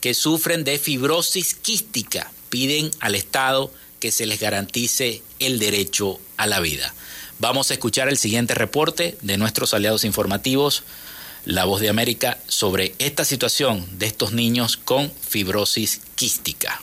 que 0.00 0.14
sufren 0.14 0.64
de 0.64 0.78
fibrosis 0.78 1.54
quística 1.54 2.30
piden 2.48 2.90
al 3.00 3.14
Estado 3.14 3.72
que 4.00 4.12
se 4.12 4.26
les 4.26 4.40
garantice 4.40 5.22
el 5.38 5.58
derecho 5.58 6.20
a 6.36 6.46
la 6.46 6.60
vida. 6.60 6.94
Vamos 7.38 7.70
a 7.70 7.74
escuchar 7.74 8.08
el 8.08 8.18
siguiente 8.18 8.54
reporte 8.54 9.16
de 9.22 9.38
nuestros 9.38 9.74
aliados 9.74 10.04
informativos, 10.04 10.84
La 11.44 11.64
Voz 11.64 11.80
de 11.80 11.88
América, 11.88 12.38
sobre 12.46 12.94
esta 12.98 13.24
situación 13.24 13.86
de 13.98 14.06
estos 14.06 14.32
niños 14.32 14.76
con 14.76 15.10
fibrosis 15.10 16.00
quística. 16.14 16.82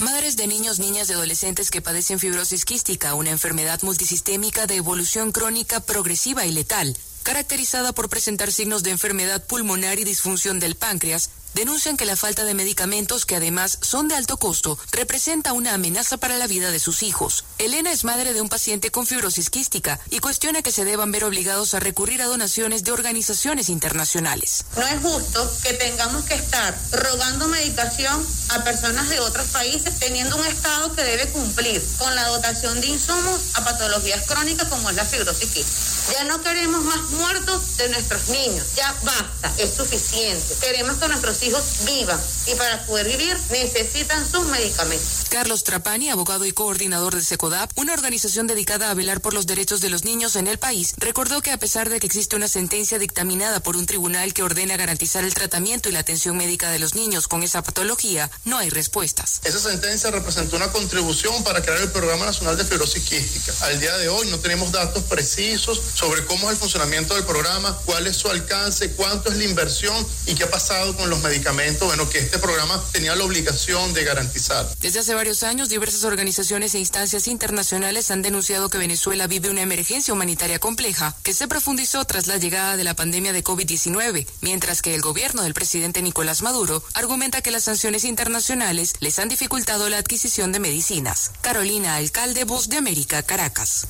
Madres 0.00 0.36
de 0.36 0.46
niños, 0.46 0.78
niñas 0.78 1.08
y 1.08 1.14
adolescentes 1.14 1.70
que 1.70 1.80
padecen 1.80 2.18
fibrosis 2.18 2.66
quística, 2.66 3.14
una 3.14 3.30
enfermedad 3.30 3.80
multisistémica 3.82 4.66
de 4.66 4.76
evolución 4.76 5.32
crónica 5.32 5.80
progresiva 5.80 6.44
y 6.44 6.52
letal, 6.52 6.94
caracterizada 7.22 7.92
por 7.92 8.10
presentar 8.10 8.52
signos 8.52 8.82
de 8.82 8.90
enfermedad 8.90 9.42
pulmonar 9.46 9.98
y 9.98 10.04
disfunción 10.04 10.60
del 10.60 10.74
páncreas, 10.74 11.30
denuncian 11.54 11.96
que 11.96 12.04
la 12.04 12.16
falta 12.16 12.44
de 12.44 12.54
medicamentos, 12.54 13.26
que 13.26 13.36
además 13.36 13.78
son 13.82 14.08
de 14.08 14.14
alto 14.14 14.36
costo, 14.36 14.78
representa 14.92 15.52
una 15.52 15.74
amenaza 15.74 16.16
para 16.16 16.36
la 16.36 16.46
vida 16.46 16.70
de 16.70 16.78
sus 16.78 17.02
hijos. 17.02 17.44
Elena 17.58 17.92
es 17.92 18.04
madre 18.04 18.32
de 18.32 18.40
un 18.40 18.48
paciente 18.48 18.90
con 18.90 19.06
fibrosis 19.06 19.50
quística 19.50 19.98
y 20.10 20.18
cuestiona 20.18 20.62
que 20.62 20.72
se 20.72 20.84
deban 20.84 21.12
ver 21.12 21.24
obligados 21.24 21.74
a 21.74 21.80
recurrir 21.80 22.22
a 22.22 22.26
donaciones 22.26 22.84
de 22.84 22.92
organizaciones 22.92 23.68
internacionales. 23.68 24.64
No 24.76 24.86
es 24.86 25.00
justo 25.00 25.50
que 25.62 25.72
tengamos 25.74 26.24
que 26.24 26.34
estar 26.34 26.76
rogando 26.92 27.48
medicación 27.48 28.26
a 28.50 28.64
personas 28.64 29.08
de 29.08 29.20
otros 29.20 29.46
países 29.46 29.98
teniendo 29.98 30.36
un 30.36 30.46
Estado 30.46 30.94
que 30.94 31.02
debe 31.02 31.28
cumplir 31.28 31.82
con 31.98 32.14
la 32.14 32.28
dotación 32.28 32.80
de 32.80 32.88
insumos 32.88 33.40
a 33.54 33.64
patologías 33.64 34.26
crónicas 34.26 34.68
como 34.68 34.90
es 34.90 34.96
la 34.96 35.04
fibrosis 35.04 35.50
quística. 35.50 35.96
Ya 36.12 36.24
no 36.24 36.40
queremos 36.42 36.84
más 36.84 37.10
muertos 37.10 37.76
de 37.78 37.88
nuestros 37.88 38.28
niños, 38.28 38.64
ya 38.76 38.94
basta, 39.02 39.52
es 39.58 39.74
suficiente. 39.74 40.54
Queremos 40.60 40.98
que 40.98 41.08
nuestros 41.08 41.35
hijos 41.42 41.84
vivan 41.84 42.20
y 42.46 42.54
para 42.54 42.84
poder 42.86 43.06
vivir 43.08 43.36
necesitan 43.50 44.24
sus 44.30 44.46
medicamentos. 44.46 45.25
Carlos 45.28 45.64
Trapani, 45.64 46.10
abogado 46.10 46.44
y 46.44 46.52
coordinador 46.52 47.14
de 47.14 47.22
SECODAP, 47.22 47.70
una 47.76 47.92
organización 47.92 48.46
dedicada 48.46 48.90
a 48.90 48.94
velar 48.94 49.20
por 49.20 49.34
los 49.34 49.46
derechos 49.46 49.80
de 49.80 49.90
los 49.90 50.04
niños 50.04 50.36
en 50.36 50.46
el 50.46 50.58
país, 50.58 50.94
recordó 50.98 51.42
que 51.42 51.52
a 51.52 51.58
pesar 51.58 51.88
de 51.90 52.00
que 52.00 52.06
existe 52.06 52.36
una 52.36 52.48
sentencia 52.48 52.98
dictaminada 52.98 53.60
por 53.60 53.76
un 53.76 53.86
tribunal 53.86 54.34
que 54.34 54.42
ordena 54.42 54.76
garantizar 54.76 55.24
el 55.24 55.34
tratamiento 55.34 55.88
y 55.88 55.92
la 55.92 56.00
atención 56.00 56.36
médica 56.36 56.70
de 56.70 56.78
los 56.78 56.94
niños 56.94 57.28
con 57.28 57.42
esa 57.42 57.62
patología, 57.62 58.30
no 58.44 58.58
hay 58.58 58.70
respuestas. 58.70 59.40
Esa 59.44 59.58
sentencia 59.58 60.10
representó 60.10 60.56
una 60.56 60.70
contribución 60.70 61.42
para 61.44 61.62
crear 61.62 61.80
el 61.80 61.90
Programa 61.90 62.26
Nacional 62.26 62.56
de 62.56 62.64
Fibrosis 62.64 63.02
Quística. 63.02 63.52
Al 63.62 63.80
día 63.80 63.96
de 63.98 64.08
hoy 64.08 64.28
no 64.30 64.38
tenemos 64.38 64.72
datos 64.72 65.04
precisos 65.04 65.80
sobre 65.94 66.24
cómo 66.26 66.48
es 66.48 66.54
el 66.54 66.60
funcionamiento 66.60 67.14
del 67.14 67.24
programa, 67.24 67.76
cuál 67.84 68.06
es 68.06 68.16
su 68.16 68.28
alcance, 68.28 68.92
cuánto 68.92 69.30
es 69.30 69.38
la 69.38 69.44
inversión 69.44 70.06
y 70.26 70.34
qué 70.34 70.44
ha 70.44 70.50
pasado 70.50 70.96
con 70.96 71.10
los 71.10 71.22
medicamentos 71.22 71.86
bueno, 71.86 72.08
que 72.08 72.18
este 72.18 72.38
programa 72.38 72.82
tenía 72.92 73.14
la 73.14 73.24
obligación 73.24 73.92
de 73.94 74.04
garantizar. 74.04 74.66
Desde 74.80 75.00
hace 75.00 75.14
varios 75.16 75.42
años, 75.42 75.70
diversas 75.70 76.04
organizaciones 76.04 76.74
e 76.74 76.78
instancias 76.78 77.26
internacionales 77.26 78.10
han 78.10 78.20
denunciado 78.20 78.68
que 78.68 78.76
Venezuela 78.76 79.26
vive 79.26 79.48
una 79.48 79.62
emergencia 79.62 80.12
humanitaria 80.12 80.58
compleja 80.58 81.16
que 81.22 81.32
se 81.32 81.48
profundizó 81.48 82.04
tras 82.04 82.26
la 82.26 82.36
llegada 82.36 82.76
de 82.76 82.84
la 82.84 82.94
pandemia 82.94 83.32
de 83.32 83.42
COVID-19, 83.42 84.26
mientras 84.42 84.82
que 84.82 84.94
el 84.94 85.00
gobierno 85.00 85.42
del 85.42 85.54
presidente 85.54 86.02
Nicolás 86.02 86.42
Maduro 86.42 86.82
argumenta 86.92 87.40
que 87.40 87.50
las 87.50 87.64
sanciones 87.64 88.04
internacionales 88.04 88.92
les 89.00 89.18
han 89.18 89.30
dificultado 89.30 89.88
la 89.88 89.98
adquisición 89.98 90.52
de 90.52 90.60
medicinas. 90.60 91.32
Carolina 91.40 91.96
Alcalde, 91.96 92.44
Voz 92.44 92.68
de 92.68 92.76
América, 92.76 93.22
Caracas. 93.22 93.86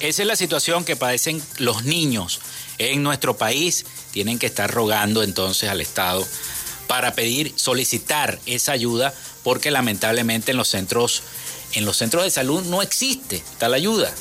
Esa 0.00 0.22
es 0.22 0.28
la 0.28 0.36
situación 0.36 0.84
que 0.84 0.96
padecen 0.96 1.42
los 1.58 1.84
niños 1.84 2.40
en 2.78 3.02
nuestro 3.02 3.36
país. 3.36 3.84
Tienen 4.12 4.38
que 4.38 4.46
estar 4.46 4.70
rogando 4.70 5.22
entonces 5.22 5.68
al 5.68 5.82
Estado 5.82 6.26
para 6.86 7.14
pedir, 7.14 7.52
solicitar 7.56 8.40
esa 8.46 8.72
ayuda, 8.72 9.14
porque 9.42 9.70
lamentablemente 9.70 10.50
en 10.50 10.56
los 10.56 10.68
centros 10.68 11.22
en 11.72 11.84
los 11.84 11.96
centros 11.96 12.24
de 12.24 12.30
salud 12.30 12.64
no 12.64 12.82
existe 12.82 13.42
tal 13.58 13.74
ayuda. 13.74 14.12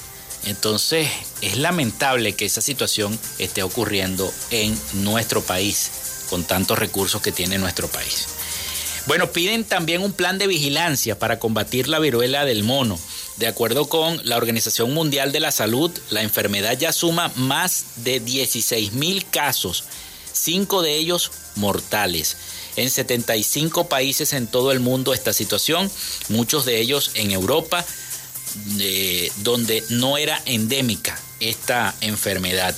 Entonces 0.46 1.10
es 1.42 1.58
lamentable 1.58 2.34
que 2.34 2.46
esa 2.46 2.62
situación 2.62 3.18
esté 3.40 3.64
ocurriendo 3.64 4.32
en 4.52 4.78
nuestro 4.94 5.42
país, 5.42 5.92
con 6.30 6.44
tantos 6.44 6.78
recursos 6.78 7.22
que 7.22 7.32
tiene 7.32 7.58
nuestro 7.58 7.88
país. 7.88 8.28
Bueno, 9.08 9.32
piden 9.32 9.64
también 9.64 10.04
un 10.04 10.14
plan 10.14 10.38
de 10.38 10.48
vigilancia 10.48 11.18
para 11.18 11.40
combatir 11.40 11.88
la 11.88 12.00
viruela 12.00 12.46
del 12.46 12.64
mono. 12.64 13.00
De 13.40 13.48
acuerdo 13.48 13.88
con 13.88 14.20
la 14.26 14.36
Organización 14.36 14.94
Mundial 14.94 15.32
de 15.32 15.40
la 15.40 15.54
Salud, 15.54 15.90
la 16.10 16.24
enfermedad 16.24 16.78
ya 16.78 16.92
suma 16.92 17.32
más 17.38 18.04
de 18.04 18.20
16 18.20 18.92
mil 18.92 19.26
casos, 19.30 19.86
cinco 20.34 20.82
de 20.82 20.98
ellos 20.98 21.32
mortales. 21.56 22.36
En 22.76 22.90
75 22.90 23.88
países 23.88 24.34
en 24.34 24.46
todo 24.46 24.74
el 24.74 24.82
mundo 24.82 25.14
esta 25.14 25.32
situación, 25.32 25.90
muchos 26.28 26.66
de 26.66 26.82
ellos 26.82 27.12
en 27.14 27.32
Europa, 27.32 27.86
donde 29.38 29.86
no 29.88 30.18
era 30.18 30.42
endémica 30.46 31.18
esta 31.40 31.96
enfermedad. 32.02 32.76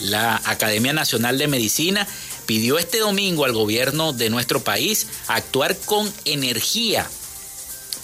La 0.00 0.40
Academia 0.46 0.94
Nacional 0.94 1.36
de 1.36 1.48
Medicina 1.48 2.08
pidió 2.46 2.78
este 2.78 2.98
domingo 2.98 3.44
al 3.44 3.52
gobierno 3.52 4.14
de 4.14 4.30
nuestro 4.30 4.64
país 4.64 5.06
actuar 5.26 5.76
con 5.76 6.10
energía 6.24 7.10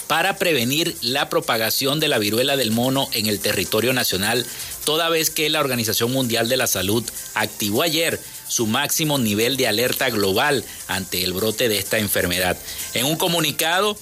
para 0.07 0.37
prevenir 0.37 0.95
la 1.01 1.29
propagación 1.29 1.99
de 1.99 2.07
la 2.07 2.19
viruela 2.19 2.57
del 2.57 2.71
mono 2.71 3.09
en 3.13 3.25
el 3.25 3.39
territorio 3.39 3.93
nacional, 3.93 4.45
toda 4.85 5.09
vez 5.09 5.29
que 5.29 5.49
la 5.49 5.59
Organización 5.59 6.11
Mundial 6.11 6.49
de 6.49 6.57
la 6.57 6.67
Salud 6.67 7.03
activó 7.33 7.81
ayer 7.81 8.19
su 8.47 8.67
máximo 8.67 9.17
nivel 9.17 9.57
de 9.57 9.67
alerta 9.67 10.09
global 10.09 10.63
ante 10.87 11.23
el 11.23 11.33
brote 11.33 11.67
de 11.69 11.79
esta 11.79 11.97
enfermedad. 11.97 12.57
En 12.93 13.05
un 13.05 13.15
comunicado, 13.15 13.97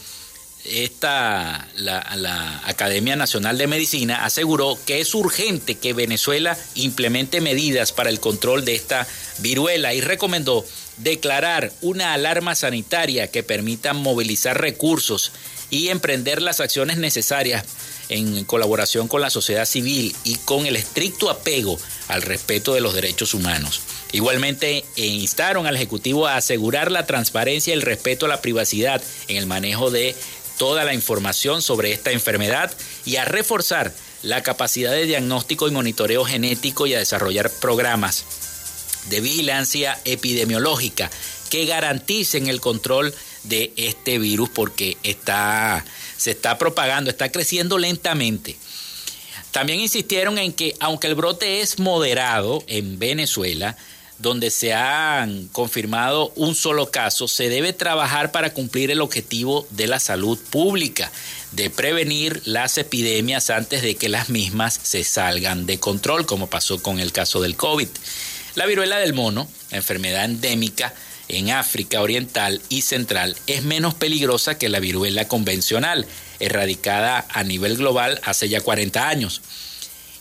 esta, 0.66 1.68
la, 1.76 2.16
la, 2.16 2.62
Academia 2.66 3.16
Nacional 3.16 3.58
de 3.58 3.68
Medicina 3.68 4.24
aseguró 4.24 4.78
que 4.86 5.02
es 5.02 5.14
urgente 5.14 5.76
que 5.76 5.94
Venezuela 5.94 6.58
implemente 6.76 7.42
medidas 7.42 7.92
para 7.92 8.10
el 8.10 8.20
control 8.20 8.64
de 8.64 8.76
esta 8.76 9.08
viruela 9.40 9.94
y 9.94 10.02
recomendó 10.02 10.66
declarar 10.98 11.72
una 11.82 12.14
alarma 12.14 12.56
sanitaria 12.56 13.30
que 13.30 13.44
permita 13.44 13.94
movilizar 13.94 14.60
recursos 14.60 15.32
y 15.74 15.90
emprender 15.90 16.40
las 16.40 16.60
acciones 16.60 16.98
necesarias 16.98 17.66
en 18.08 18.44
colaboración 18.44 19.08
con 19.08 19.22
la 19.22 19.32
sociedad 19.32 19.66
civil 19.66 20.16
y 20.24 20.36
con 20.36 20.68
el 20.68 20.76
estricto 20.76 21.32
apego 21.32 21.80
al 22.10 22.22
respeto 22.22 22.76
de 22.76 22.82
los 22.82 22.94
derechos 22.94 23.34
humanos. 23.34 23.82
Igualmente 24.12 24.86
instaron 24.98 25.66
al 25.66 25.76
Ejecutivo 25.76 26.28
a 26.28 26.36
asegurar 26.38 26.92
la 26.92 27.08
transparencia 27.08 27.72
y 27.72 27.74
el 27.74 27.82
respeto 27.82 28.28
a 28.28 28.30
la 28.30 28.40
privacidad 28.40 29.02
en 29.28 29.38
el 29.38 29.48
manejo 29.48 29.90
de 29.90 30.16
toda 30.60 30.84
la 30.84 30.94
información 30.94 31.64
sobre 31.64 31.92
esta 31.92 32.12
enfermedad 32.12 32.72
y 33.04 33.16
a 33.16 33.26
reforzar 33.26 33.92
la 34.22 34.44
capacidad 34.44 34.92
de 34.92 35.06
diagnóstico 35.06 35.68
y 35.68 35.72
monitoreo 35.72 36.24
genético 36.24 36.86
y 36.86 36.94
a 36.94 37.00
desarrollar 37.00 37.50
programas 37.50 38.26
de 39.10 39.22
vigilancia 39.22 40.00
epidemiológica 40.06 41.10
que 41.50 41.66
garanticen 41.66 42.48
el 42.48 42.62
control 42.62 43.14
de 43.44 43.74
este 43.76 44.20
virus 44.20 44.50
porque 44.50 44.98
está, 45.04 45.84
se 46.18 46.32
está 46.32 46.58
propagando, 46.58 47.10
está 47.10 47.32
creciendo 47.32 47.78
lentamente. 47.78 48.56
También 49.52 49.80
insistieron 49.80 50.38
en 50.38 50.54
que 50.54 50.76
aunque 50.80 51.08
el 51.08 51.16
brote 51.16 51.62
es 51.62 51.78
moderado 51.78 52.64
en 52.68 52.98
Venezuela, 52.98 53.78
donde 54.20 54.52
se 54.52 54.74
han 54.74 55.48
confirmado 55.50 56.32
un 56.36 56.56
solo 56.56 56.90
caso, 56.90 57.28
se 57.28 57.50
debe 57.50 57.74
trabajar 57.74 58.32
para 58.32 58.54
cumplir 58.54 58.90
el 58.90 59.02
objetivo 59.02 59.68
de 59.72 59.88
la 59.88 60.00
salud 60.00 60.40
pública, 60.50 61.12
de 61.52 61.70
prevenir 61.70 62.42
las 62.46 62.78
epidemias 62.78 63.50
antes 63.50 63.82
de 63.82 63.96
que 63.96 64.10
las 64.10 64.30
mismas 64.30 64.80
se 64.82 65.04
salgan 65.04 65.66
de 65.66 65.80
control, 65.80 66.26
como 66.26 66.48
pasó 66.48 66.82
con 66.82 67.00
el 67.00 67.12
caso 67.12 67.42
del 67.42 67.56
COVID. 67.56 67.90
La 68.56 68.66
viruela 68.66 68.98
del 68.98 69.14
mono, 69.14 69.48
enfermedad 69.72 70.26
endémica, 70.26 70.94
en 71.28 71.52
África 71.52 72.02
Oriental 72.02 72.62
y 72.70 72.82
Central 72.82 73.36
es 73.48 73.64
menos 73.64 73.94
peligrosa 73.94 74.58
que 74.58 74.70
la 74.70 74.80
viruela 74.80 75.28
convencional, 75.28 76.06
erradicada 76.40 77.26
a 77.30 77.44
nivel 77.44 77.78
global 77.78 78.20
hace 78.24 78.50
ya 78.50 78.62
40 78.62 79.08
años. 79.08 79.42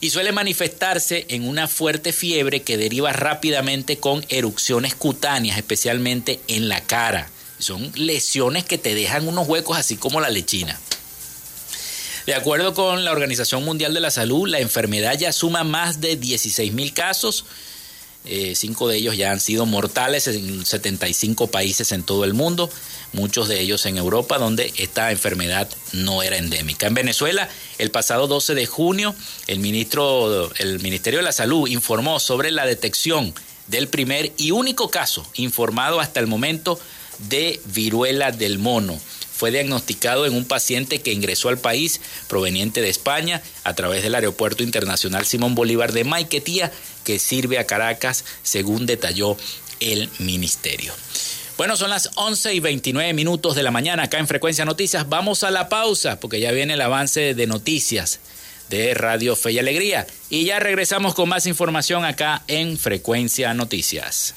Y 0.00 0.10
suele 0.10 0.32
manifestarse 0.32 1.26
en 1.28 1.46
una 1.46 1.68
fuerte 1.68 2.12
fiebre 2.12 2.62
que 2.62 2.76
deriva 2.76 3.12
rápidamente 3.12 3.98
con 3.98 4.24
erupciones 4.28 4.94
cutáneas, 4.94 5.56
especialmente 5.56 6.40
en 6.48 6.68
la 6.68 6.80
cara. 6.80 7.30
Son 7.58 7.92
lesiones 7.94 8.64
que 8.64 8.78
te 8.78 8.94
dejan 8.94 9.28
unos 9.28 9.46
huecos 9.46 9.78
así 9.78 9.96
como 9.96 10.20
la 10.20 10.30
lechina. 10.30 10.78
De 12.26 12.34
acuerdo 12.34 12.72
con 12.74 13.04
la 13.04 13.12
Organización 13.12 13.64
Mundial 13.64 13.94
de 13.94 14.00
la 14.00 14.10
Salud, 14.10 14.48
la 14.48 14.60
enfermedad 14.60 15.18
ya 15.18 15.32
suma 15.32 15.64
más 15.64 16.00
de 16.00 16.16
16 16.16 16.72
mil 16.72 16.92
casos, 16.92 17.44
eh, 18.24 18.54
cinco 18.54 18.88
de 18.88 18.96
ellos 18.96 19.16
ya 19.16 19.32
han 19.32 19.40
sido 19.40 19.66
mortales 19.66 20.28
en 20.28 20.64
75 20.64 21.48
países 21.48 21.90
en 21.92 22.02
todo 22.02 22.24
el 22.24 22.34
mundo, 22.34 22.70
muchos 23.12 23.48
de 23.48 23.60
ellos 23.60 23.84
en 23.86 23.96
Europa, 23.96 24.38
donde 24.38 24.72
esta 24.76 25.10
enfermedad 25.10 25.68
no 25.92 26.22
era 26.22 26.36
endémica. 26.36 26.86
En 26.86 26.94
Venezuela, 26.94 27.48
el 27.78 27.90
pasado 27.90 28.28
12 28.28 28.54
de 28.54 28.66
junio, 28.66 29.14
el, 29.48 29.58
ministro, 29.58 30.52
el 30.56 30.80
Ministerio 30.80 31.18
de 31.18 31.24
la 31.24 31.32
Salud 31.32 31.68
informó 31.68 32.20
sobre 32.20 32.52
la 32.52 32.64
detección 32.64 33.34
del 33.66 33.88
primer 33.88 34.32
y 34.36 34.50
único 34.50 34.90
caso 34.90 35.26
informado 35.34 36.00
hasta 36.00 36.20
el 36.20 36.26
momento 36.26 36.78
de 37.28 37.60
viruela 37.66 38.32
del 38.32 38.58
mono 38.58 39.00
fue 39.42 39.50
diagnosticado 39.50 40.24
en 40.24 40.36
un 40.36 40.44
paciente 40.44 41.00
que 41.00 41.12
ingresó 41.12 41.48
al 41.48 41.58
país 41.58 42.00
proveniente 42.28 42.80
de 42.80 42.88
España 42.88 43.42
a 43.64 43.74
través 43.74 44.04
del 44.04 44.14
Aeropuerto 44.14 44.62
Internacional 44.62 45.26
Simón 45.26 45.56
Bolívar 45.56 45.92
de 45.92 46.04
Maiquetía, 46.04 46.70
que 47.02 47.18
sirve 47.18 47.58
a 47.58 47.66
Caracas, 47.66 48.24
según 48.44 48.86
detalló 48.86 49.36
el 49.80 50.08
ministerio. 50.20 50.92
Bueno, 51.56 51.76
son 51.76 51.90
las 51.90 52.10
11 52.14 52.54
y 52.54 52.60
29 52.60 53.14
minutos 53.14 53.56
de 53.56 53.64
la 53.64 53.72
mañana 53.72 54.04
acá 54.04 54.20
en 54.20 54.28
Frecuencia 54.28 54.64
Noticias. 54.64 55.08
Vamos 55.08 55.42
a 55.42 55.50
la 55.50 55.68
pausa 55.68 56.20
porque 56.20 56.38
ya 56.38 56.52
viene 56.52 56.74
el 56.74 56.80
avance 56.80 57.34
de 57.34 57.46
noticias 57.48 58.20
de 58.70 58.94
Radio 58.94 59.34
Fe 59.34 59.50
y 59.50 59.58
Alegría. 59.58 60.06
Y 60.30 60.44
ya 60.44 60.60
regresamos 60.60 61.14
con 61.14 61.28
más 61.28 61.48
información 61.48 62.04
acá 62.04 62.44
en 62.46 62.78
Frecuencia 62.78 63.54
Noticias. 63.54 64.36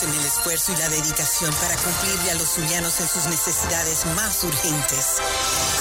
En 0.00 0.14
el 0.14 0.24
esfuerzo 0.24 0.72
y 0.72 0.76
la 0.76 0.88
dedicación 0.88 1.52
para 1.60 1.76
cumplirle 1.76 2.30
a 2.30 2.34
los 2.36 2.48
zulianos 2.54 2.98
en 3.00 3.08
sus 3.08 3.26
necesidades 3.26 4.06
más 4.16 4.42
urgentes. 4.42 5.20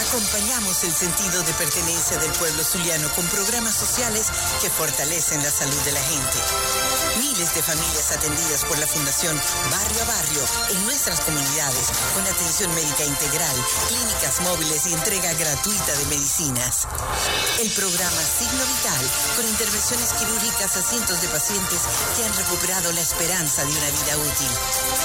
Acompañamos 0.06 0.84
el 0.84 0.92
sentido 0.92 1.42
de 1.44 1.54
pertenencia 1.54 2.18
del 2.18 2.32
pueblo 2.34 2.62
zuliano 2.62 3.10
con 3.16 3.26
programas 3.28 3.74
sociales 3.74 4.28
que 4.62 4.70
fortalecen 4.70 5.42
la 5.42 5.50
salud 5.50 5.80
de 5.86 5.94
la 5.94 6.04
gente. 6.04 6.38
Miles 7.20 7.56
de 7.56 7.64
familias 7.64 8.12
atendidas 8.12 8.66
por 8.66 8.78
la 8.80 8.88
Fundación 8.88 9.40
Barrio 9.72 10.02
a 10.04 10.06
Barrio 10.06 10.44
en 10.72 10.84
nuestras 10.86 11.22
comunidades 11.22 11.88
con 12.14 12.28
atención 12.28 12.74
médica 12.76 13.06
integral, 13.06 13.56
clínicas 13.88 14.42
móviles 14.42 14.88
y 14.88 14.94
entrega 14.94 15.34
gratuita 15.34 15.94
de 15.94 16.06
medicinas. 16.06 16.88
El 17.62 17.72
programa 17.72 18.22
Signo 18.22 18.64
Vital 18.66 19.06
con 19.38 19.48
intervenciones 19.48 20.14
quirúrgicas 20.20 20.76
a 20.76 20.84
cientos 20.84 21.22
de 21.22 21.30
pacientes 21.30 21.80
que 22.18 22.26
han 22.26 22.36
recuperado 22.36 22.92
la 22.92 23.02
esperanza 23.02 23.64
de 23.64 23.72
una 23.72 23.90
vida 23.90 24.01
útil. 24.02 24.48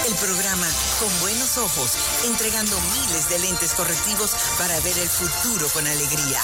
El 0.06 0.14
programa 0.14 0.66
Con 0.98 1.20
Buenos 1.20 1.59
Ojos, 1.59 1.92
entregando 2.24 2.80
miles 2.80 3.28
de 3.28 3.38
lentes 3.38 3.74
correctivos 3.74 4.35
para 4.59 4.80
ver 4.80 4.98
el 4.98 5.09
futuro 5.09 5.68
con 5.68 5.87
alegría. 5.87 6.40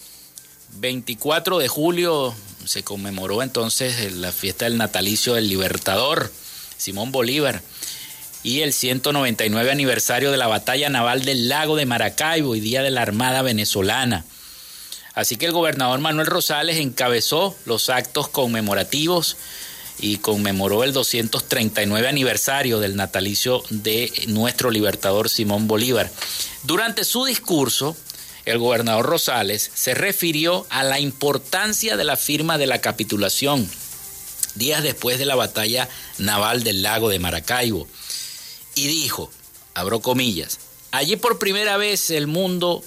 24 0.78 1.58
de 1.58 1.68
julio, 1.68 2.34
se 2.64 2.82
conmemoró 2.82 3.42
entonces 3.42 4.10
la 4.14 4.32
fiesta 4.32 4.64
del 4.64 4.78
natalicio 4.78 5.34
del 5.34 5.50
Libertador, 5.50 6.32
Simón 6.78 7.12
Bolívar, 7.12 7.60
y 8.42 8.62
el 8.62 8.72
199 8.72 9.70
aniversario 9.70 10.30
de 10.30 10.38
la 10.38 10.46
batalla 10.46 10.88
naval 10.88 11.26
del 11.26 11.50
lago 11.50 11.76
de 11.76 11.84
Maracaibo 11.84 12.56
y 12.56 12.60
Día 12.60 12.82
de 12.82 12.90
la 12.90 13.02
Armada 13.02 13.42
Venezolana. 13.42 14.24
Así 15.14 15.36
que 15.36 15.46
el 15.46 15.52
gobernador 15.52 16.00
Manuel 16.00 16.26
Rosales 16.26 16.78
encabezó 16.78 17.56
los 17.66 17.90
actos 17.90 18.28
conmemorativos 18.28 19.36
y 19.98 20.18
conmemoró 20.18 20.84
el 20.84 20.92
239 20.92 22.08
aniversario 22.08 22.80
del 22.80 22.96
natalicio 22.96 23.62
de 23.68 24.10
nuestro 24.28 24.70
libertador 24.70 25.28
Simón 25.28 25.68
Bolívar. 25.68 26.10
Durante 26.64 27.04
su 27.04 27.24
discurso, 27.24 27.96
el 28.46 28.58
gobernador 28.58 29.06
Rosales 29.06 29.70
se 29.74 29.94
refirió 29.94 30.66
a 30.70 30.82
la 30.82 30.98
importancia 30.98 31.96
de 31.96 32.04
la 32.04 32.16
firma 32.16 32.58
de 32.58 32.66
la 32.66 32.80
capitulación 32.80 33.68
días 34.54 34.82
después 34.82 35.18
de 35.18 35.24
la 35.24 35.34
batalla 35.34 35.88
naval 36.18 36.62
del 36.62 36.82
lago 36.82 37.08
de 37.08 37.18
Maracaibo 37.18 37.86
y 38.74 38.86
dijo, 38.86 39.30
abro 39.74 40.00
comillas, 40.00 40.58
allí 40.90 41.16
por 41.16 41.38
primera 41.38 41.76
vez 41.76 42.10
el 42.10 42.26
mundo 42.26 42.82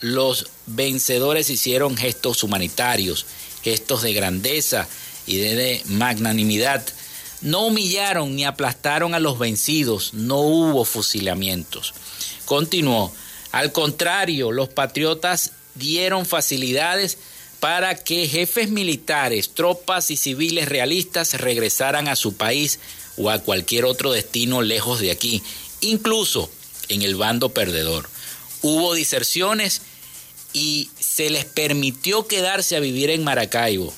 los 0.00 0.46
vencedores 0.66 1.50
hicieron 1.50 1.96
gestos 1.96 2.42
humanitarios, 2.42 3.26
gestos 3.62 4.02
de 4.02 4.12
grandeza 4.12 4.88
y 5.26 5.38
de 5.38 5.82
magnanimidad. 5.86 6.84
No 7.40 7.66
humillaron 7.66 8.34
ni 8.34 8.44
aplastaron 8.44 9.14
a 9.14 9.20
los 9.20 9.38
vencidos, 9.38 10.14
no 10.14 10.38
hubo 10.38 10.84
fusilamientos. 10.84 11.94
Continuó, 12.44 13.12
al 13.52 13.72
contrario, 13.72 14.52
los 14.52 14.68
patriotas 14.68 15.52
dieron 15.74 16.26
facilidades 16.26 17.18
para 17.60 17.96
que 17.96 18.28
jefes 18.28 18.70
militares, 18.70 19.50
tropas 19.54 20.10
y 20.10 20.16
civiles 20.16 20.68
realistas 20.68 21.34
regresaran 21.34 22.08
a 22.08 22.16
su 22.16 22.34
país 22.34 22.78
o 23.16 23.30
a 23.30 23.40
cualquier 23.40 23.84
otro 23.84 24.12
destino 24.12 24.62
lejos 24.62 25.00
de 25.00 25.10
aquí, 25.10 25.42
incluso 25.80 26.50
en 26.88 27.02
el 27.02 27.16
bando 27.16 27.50
perdedor. 27.50 28.08
Hubo 28.62 28.94
diserciones 28.94 29.82
y 30.58 30.90
se 30.98 31.30
les 31.30 31.44
permitió 31.44 32.26
quedarse 32.26 32.76
a 32.76 32.80
vivir 32.80 33.10
en 33.10 33.22
Maracaibo. 33.22 33.94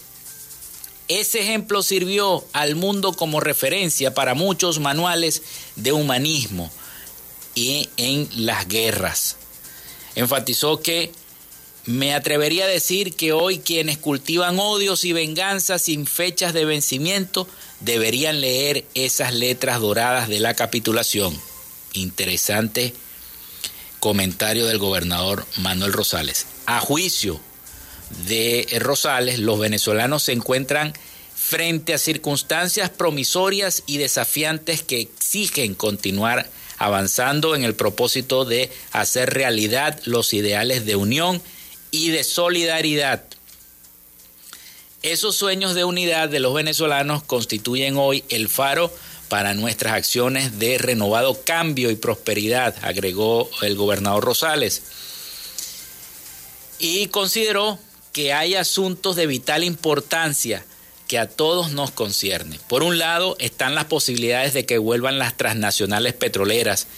Ese 1.08 1.40
ejemplo 1.40 1.82
sirvió 1.82 2.44
al 2.52 2.76
mundo 2.76 3.14
como 3.14 3.40
referencia 3.40 4.12
para 4.12 4.34
muchos 4.34 4.78
manuales 4.78 5.42
de 5.76 5.92
humanismo 5.92 6.70
y 7.54 7.88
en 7.96 8.28
las 8.36 8.68
guerras. 8.68 9.36
Enfatizó 10.14 10.82
que 10.82 11.10
me 11.86 12.12
atrevería 12.12 12.64
a 12.64 12.68
decir 12.68 13.14
que 13.14 13.32
hoy 13.32 13.60
quienes 13.60 13.96
cultivan 13.96 14.58
odios 14.58 15.06
y 15.06 15.14
venganzas 15.14 15.80
sin 15.80 16.06
fechas 16.06 16.52
de 16.52 16.66
vencimiento 16.66 17.48
deberían 17.80 18.42
leer 18.42 18.84
esas 18.92 19.32
letras 19.32 19.80
doradas 19.80 20.28
de 20.28 20.40
la 20.40 20.52
capitulación. 20.54 21.34
Interesante 21.94 22.92
comentario 24.00 24.66
del 24.66 24.78
gobernador 24.78 25.46
Manuel 25.58 25.92
Rosales. 25.92 26.46
A 26.66 26.80
juicio 26.80 27.40
de 28.26 28.66
Rosales, 28.80 29.38
los 29.38 29.58
venezolanos 29.58 30.24
se 30.24 30.32
encuentran 30.32 30.92
frente 31.34 31.94
a 31.94 31.98
circunstancias 31.98 32.90
promisorias 32.90 33.82
y 33.86 33.98
desafiantes 33.98 34.82
que 34.82 35.00
exigen 35.00 35.74
continuar 35.74 36.48
avanzando 36.78 37.54
en 37.54 37.62
el 37.62 37.74
propósito 37.74 38.44
de 38.44 38.70
hacer 38.92 39.30
realidad 39.30 40.00
los 40.06 40.32
ideales 40.32 40.86
de 40.86 40.96
unión 40.96 41.42
y 41.90 42.10
de 42.10 42.24
solidaridad. 42.24 43.24
Esos 45.02 45.36
sueños 45.36 45.74
de 45.74 45.84
unidad 45.84 46.28
de 46.28 46.40
los 46.40 46.54
venezolanos 46.54 47.22
constituyen 47.22 47.96
hoy 47.96 48.24
el 48.28 48.48
faro 48.48 48.92
para 49.30 49.54
nuestras 49.54 49.94
acciones 49.94 50.58
de 50.58 50.76
renovado 50.76 51.40
cambio 51.44 51.90
y 51.90 51.96
prosperidad, 51.96 52.74
agregó 52.82 53.48
el 53.62 53.76
gobernador 53.76 54.24
Rosales. 54.24 54.82
Y 56.78 57.06
consideró 57.06 57.78
que 58.12 58.32
hay 58.32 58.56
asuntos 58.56 59.14
de 59.16 59.28
vital 59.28 59.62
importancia 59.64 60.64
que 61.06 61.18
a 61.18 61.28
todos 61.28 61.70
nos 61.70 61.92
concierne. 61.92 62.58
Por 62.68 62.82
un 62.82 62.98
lado 62.98 63.36
están 63.38 63.74
las 63.74 63.84
posibilidades 63.84 64.52
de 64.52 64.66
que 64.66 64.78
vuelvan 64.78 65.18
las 65.18 65.36
transnacionales 65.36 66.12
petroleras 66.12 66.88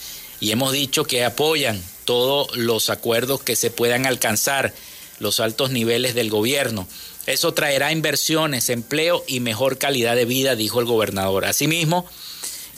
y 0.40 0.52
hemos 0.52 0.72
dicho 0.72 1.04
que 1.04 1.24
apoyan 1.24 1.82
todos 2.06 2.56
los 2.56 2.88
acuerdos 2.88 3.42
que 3.42 3.56
se 3.56 3.70
puedan 3.70 4.06
alcanzar, 4.06 4.72
los 5.18 5.38
altos 5.38 5.70
niveles 5.70 6.14
del 6.14 6.30
gobierno. 6.30 6.88
Eso 7.26 7.54
traerá 7.54 7.92
inversiones, 7.92 8.68
empleo 8.68 9.24
y 9.26 9.40
mejor 9.40 9.78
calidad 9.78 10.16
de 10.16 10.24
vida, 10.24 10.56
dijo 10.56 10.80
el 10.80 10.86
gobernador. 10.86 11.44
Asimismo, 11.44 12.06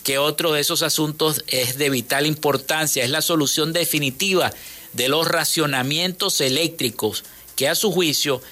que 0.02 0.18
otro 0.18 0.52
de 0.52 0.60
esos 0.60 0.82
asuntos 0.82 1.42
es 1.46 1.78
de 1.78 1.88
vital 1.88 2.26
importancia, 2.26 3.04
es 3.04 3.10
la 3.10 3.22
solución 3.22 3.72
definitiva 3.72 4.52
de 4.92 5.08
los 5.08 5.26
racionamientos 5.26 6.40
eléctricos, 6.40 7.24
que 7.56 7.68
a 7.68 7.74
su 7.74 7.90
juicio 7.90 8.42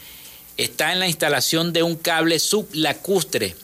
está 0.57 0.93
en 0.93 1.01
la 1.01 1.09
instalación 1.09 1.73
de 1.73 1.83
un 1.83 1.97
cable 1.97 2.39
sublacustre 2.39 3.55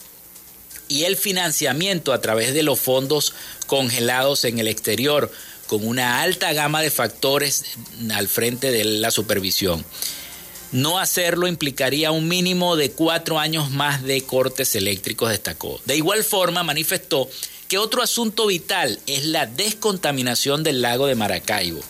y 0.89 1.05
el 1.05 1.17
financiamiento 1.17 2.13
a 2.13 2.21
través 2.21 2.55
de 2.55 2.63
los 2.63 2.79
fondos 2.79 3.35
congelados 3.67 4.45
en 4.45 4.59
el 4.59 4.69
exterior, 4.69 5.31
con 5.67 5.87
una 5.87 6.23
alta 6.23 6.53
gama 6.55 6.81
de 6.81 6.91
factores 6.91 7.65
al 8.15 8.29
frente 8.29 8.71
de 8.71 8.85
la 8.85 9.11
supervisión. 9.11 9.85
No 10.71 10.99
hacerlo 10.99 11.47
implicaría 11.47 12.11
un 12.11 12.29
mínimo 12.29 12.77
de 12.77 12.91
cuatro 12.91 13.39
años 13.39 13.71
más 13.71 14.03
de 14.03 14.23
cortes 14.23 14.75
eléctricos, 14.75 15.31
destacó. 15.31 15.81
De 15.87 15.97
igual 15.97 16.25
forma, 16.25 16.63
manifestó 16.63 17.29
que 17.69 17.79
otro 17.79 18.03
asunto 18.03 18.47
vital 18.47 18.99
es 19.07 19.25
la 19.25 19.47
descontaminación 19.47 20.63
del 20.63 20.83
lago 20.83 21.07
de 21.07 21.15
Maracaibo. 21.15 21.81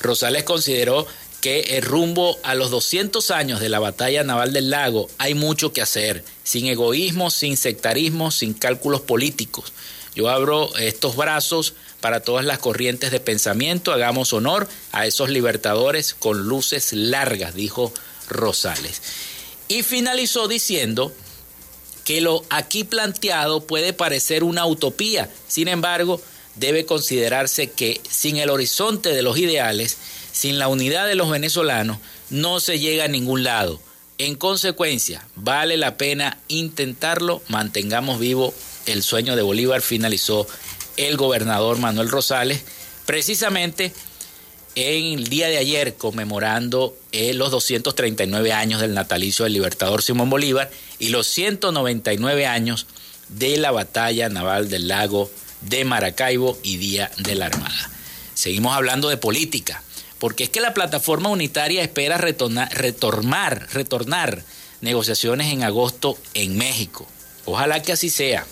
Rosales 0.00 0.44
consideró 0.44 1.06
que 1.40 1.60
el 1.76 1.82
rumbo 1.82 2.38
a 2.42 2.54
los 2.54 2.70
200 2.70 3.30
años 3.30 3.60
de 3.60 3.68
la 3.68 3.78
batalla 3.78 4.24
naval 4.24 4.52
del 4.52 4.70
lago 4.70 5.08
hay 5.18 5.34
mucho 5.34 5.72
que 5.72 5.82
hacer, 5.82 6.24
sin 6.44 6.66
egoísmo, 6.66 7.30
sin 7.30 7.56
sectarismo, 7.56 8.30
sin 8.30 8.54
cálculos 8.54 9.00
políticos. 9.02 9.72
Yo 10.14 10.28
abro 10.28 10.76
estos 10.76 11.16
brazos 11.16 11.74
para 12.00 12.20
todas 12.20 12.44
las 12.44 12.58
corrientes 12.58 13.10
de 13.10 13.20
pensamiento, 13.20 13.92
hagamos 13.92 14.32
honor 14.32 14.68
a 14.92 15.06
esos 15.06 15.30
libertadores 15.30 16.14
con 16.14 16.48
luces 16.48 16.92
largas, 16.92 17.54
dijo 17.54 17.92
Rosales. 18.28 19.02
Y 19.68 19.82
finalizó 19.82 20.48
diciendo 20.48 21.12
que 22.04 22.20
lo 22.20 22.42
aquí 22.50 22.84
planteado 22.84 23.66
puede 23.66 23.92
parecer 23.92 24.42
una 24.42 24.66
utopía. 24.66 25.30
Sin 25.46 25.68
embargo, 25.68 26.20
debe 26.56 26.84
considerarse 26.86 27.70
que 27.70 28.00
sin 28.08 28.36
el 28.36 28.50
horizonte 28.50 29.10
de 29.10 29.22
los 29.22 29.38
ideales, 29.38 29.96
sin 30.32 30.58
la 30.58 30.68
unidad 30.68 31.06
de 31.06 31.14
los 31.14 31.30
venezolanos, 31.30 31.98
no 32.30 32.60
se 32.60 32.78
llega 32.78 33.04
a 33.04 33.08
ningún 33.08 33.44
lado. 33.44 33.80
En 34.18 34.34
consecuencia, 34.34 35.26
vale 35.34 35.76
la 35.76 35.96
pena 35.96 36.38
intentarlo, 36.48 37.42
mantengamos 37.48 38.18
vivo 38.20 38.54
el 38.86 39.02
sueño 39.02 39.36
de 39.36 39.42
Bolívar, 39.42 39.80
finalizó 39.80 40.46
el 41.08 41.16
gobernador 41.16 41.78
Manuel 41.78 42.10
Rosales, 42.10 42.62
precisamente 43.06 43.92
en 44.74 45.18
el 45.18 45.28
día 45.28 45.48
de 45.48 45.58
ayer 45.58 45.94
conmemorando 45.94 46.96
eh, 47.12 47.34
los 47.34 47.50
239 47.50 48.52
años 48.52 48.80
del 48.80 48.94
natalicio 48.94 49.44
del 49.44 49.54
libertador 49.54 50.02
Simón 50.02 50.30
Bolívar 50.30 50.70
y 50.98 51.08
los 51.08 51.26
199 51.26 52.46
años 52.46 52.86
de 53.28 53.56
la 53.56 53.70
batalla 53.70 54.28
naval 54.28 54.68
del 54.68 54.88
lago 54.88 55.30
de 55.62 55.84
Maracaibo 55.84 56.58
y 56.62 56.76
Día 56.76 57.10
de 57.18 57.34
la 57.34 57.46
Armada. 57.46 57.90
Seguimos 58.34 58.76
hablando 58.76 59.08
de 59.08 59.16
política, 59.16 59.82
porque 60.18 60.44
es 60.44 60.50
que 60.50 60.60
la 60.60 60.74
plataforma 60.74 61.30
unitaria 61.30 61.82
espera 61.82 62.18
retornar, 62.18 62.72
retornar, 62.72 63.68
retornar 63.72 64.42
negociaciones 64.80 65.52
en 65.52 65.62
agosto 65.62 66.16
en 66.34 66.56
México. 66.56 67.06
Ojalá 67.44 67.82
que 67.82 67.92
así 67.92 68.10
sea. 68.10 68.46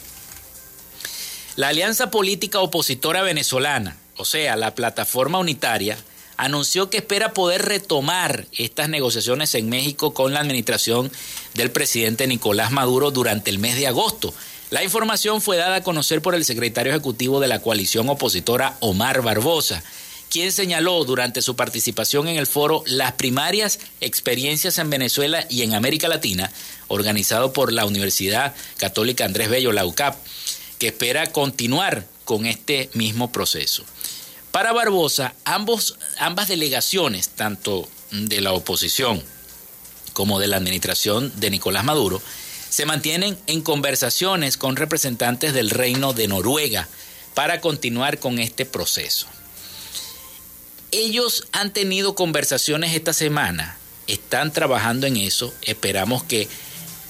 La 1.58 1.70
Alianza 1.70 2.12
Política 2.12 2.60
Opositora 2.60 3.22
Venezolana, 3.22 3.96
o 4.16 4.24
sea, 4.24 4.54
la 4.54 4.76
plataforma 4.76 5.40
unitaria, 5.40 5.98
anunció 6.36 6.88
que 6.88 6.98
espera 6.98 7.34
poder 7.34 7.62
retomar 7.62 8.46
estas 8.52 8.88
negociaciones 8.88 9.56
en 9.56 9.68
México 9.68 10.14
con 10.14 10.32
la 10.32 10.38
administración 10.38 11.10
del 11.54 11.72
presidente 11.72 12.28
Nicolás 12.28 12.70
Maduro 12.70 13.10
durante 13.10 13.50
el 13.50 13.58
mes 13.58 13.74
de 13.74 13.88
agosto. 13.88 14.32
La 14.70 14.84
información 14.84 15.40
fue 15.40 15.56
dada 15.56 15.74
a 15.74 15.82
conocer 15.82 16.22
por 16.22 16.36
el 16.36 16.44
secretario 16.44 16.92
ejecutivo 16.92 17.40
de 17.40 17.48
la 17.48 17.60
coalición 17.60 18.08
opositora 18.08 18.76
Omar 18.78 19.22
Barbosa, 19.22 19.82
quien 20.30 20.52
señaló 20.52 21.04
durante 21.04 21.42
su 21.42 21.56
participación 21.56 22.28
en 22.28 22.36
el 22.36 22.46
foro 22.46 22.84
Las 22.86 23.14
primarias 23.14 23.80
experiencias 24.00 24.78
en 24.78 24.90
Venezuela 24.90 25.44
y 25.50 25.62
en 25.62 25.74
América 25.74 26.06
Latina, 26.06 26.52
organizado 26.86 27.52
por 27.52 27.72
la 27.72 27.84
Universidad 27.84 28.54
Católica 28.76 29.24
Andrés 29.24 29.48
Bello, 29.48 29.72
la 29.72 29.86
UCAP, 29.86 30.14
que 30.78 30.88
espera 30.88 31.26
continuar 31.32 32.06
con 32.24 32.46
este 32.46 32.90
mismo 32.94 33.32
proceso. 33.32 33.84
Para 34.50 34.72
Barbosa, 34.72 35.34
ambos, 35.44 35.98
ambas 36.18 36.48
delegaciones, 36.48 37.28
tanto 37.30 37.88
de 38.10 38.40
la 38.40 38.52
oposición 38.52 39.22
como 40.12 40.40
de 40.40 40.46
la 40.46 40.56
administración 40.56 41.32
de 41.36 41.50
Nicolás 41.50 41.84
Maduro, 41.84 42.20
se 42.68 42.86
mantienen 42.86 43.38
en 43.46 43.60
conversaciones 43.62 44.56
con 44.56 44.76
representantes 44.76 45.54
del 45.54 45.70
Reino 45.70 46.12
de 46.12 46.28
Noruega 46.28 46.88
para 47.34 47.60
continuar 47.60 48.18
con 48.18 48.38
este 48.38 48.66
proceso. 48.66 49.26
Ellos 50.90 51.46
han 51.52 51.72
tenido 51.72 52.14
conversaciones 52.14 52.94
esta 52.94 53.12
semana, 53.12 53.78
están 54.06 54.52
trabajando 54.52 55.06
en 55.06 55.18
eso, 55.18 55.54
esperamos 55.62 56.24
que 56.24 56.48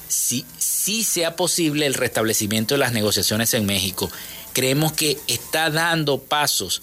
si, 0.09 0.45
si 0.57 1.05
sea 1.05 1.37
posible 1.37 1.85
el 1.85 1.93
restablecimiento 1.93 2.73
de 2.73 2.79
las 2.79 2.91
negociaciones 2.91 3.53
en 3.53 3.65
México. 3.65 4.11
Creemos 4.51 4.91
que 4.91 5.17
está 5.27 5.69
dando 5.69 6.19
pasos 6.19 6.81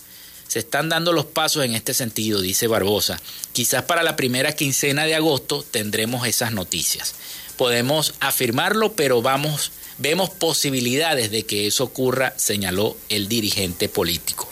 se 0.48 0.60
están 0.60 0.88
dando 0.88 1.12
los 1.12 1.26
pasos 1.26 1.64
en 1.64 1.74
este 1.74 1.92
sentido, 1.94 2.40
dice 2.40 2.66
Barbosa. 2.66 3.20
Quizás 3.52 3.82
para 3.82 4.02
la 4.02 4.16
primera 4.16 4.52
quincena 4.52 5.04
de 5.04 5.14
agosto 5.14 5.64
tendremos 5.68 6.26
esas 6.26 6.52
noticias. 6.52 7.14
Podemos 7.56 8.14
afirmarlo, 8.20 8.92
pero 8.92 9.22
vamos, 9.22 9.72
vemos 9.98 10.30
posibilidades 10.30 11.30
de 11.30 11.44
que 11.44 11.66
eso 11.66 11.84
ocurra, 11.84 12.34
señaló 12.36 12.96
el 13.08 13.28
dirigente 13.28 13.88
político. 13.88 14.48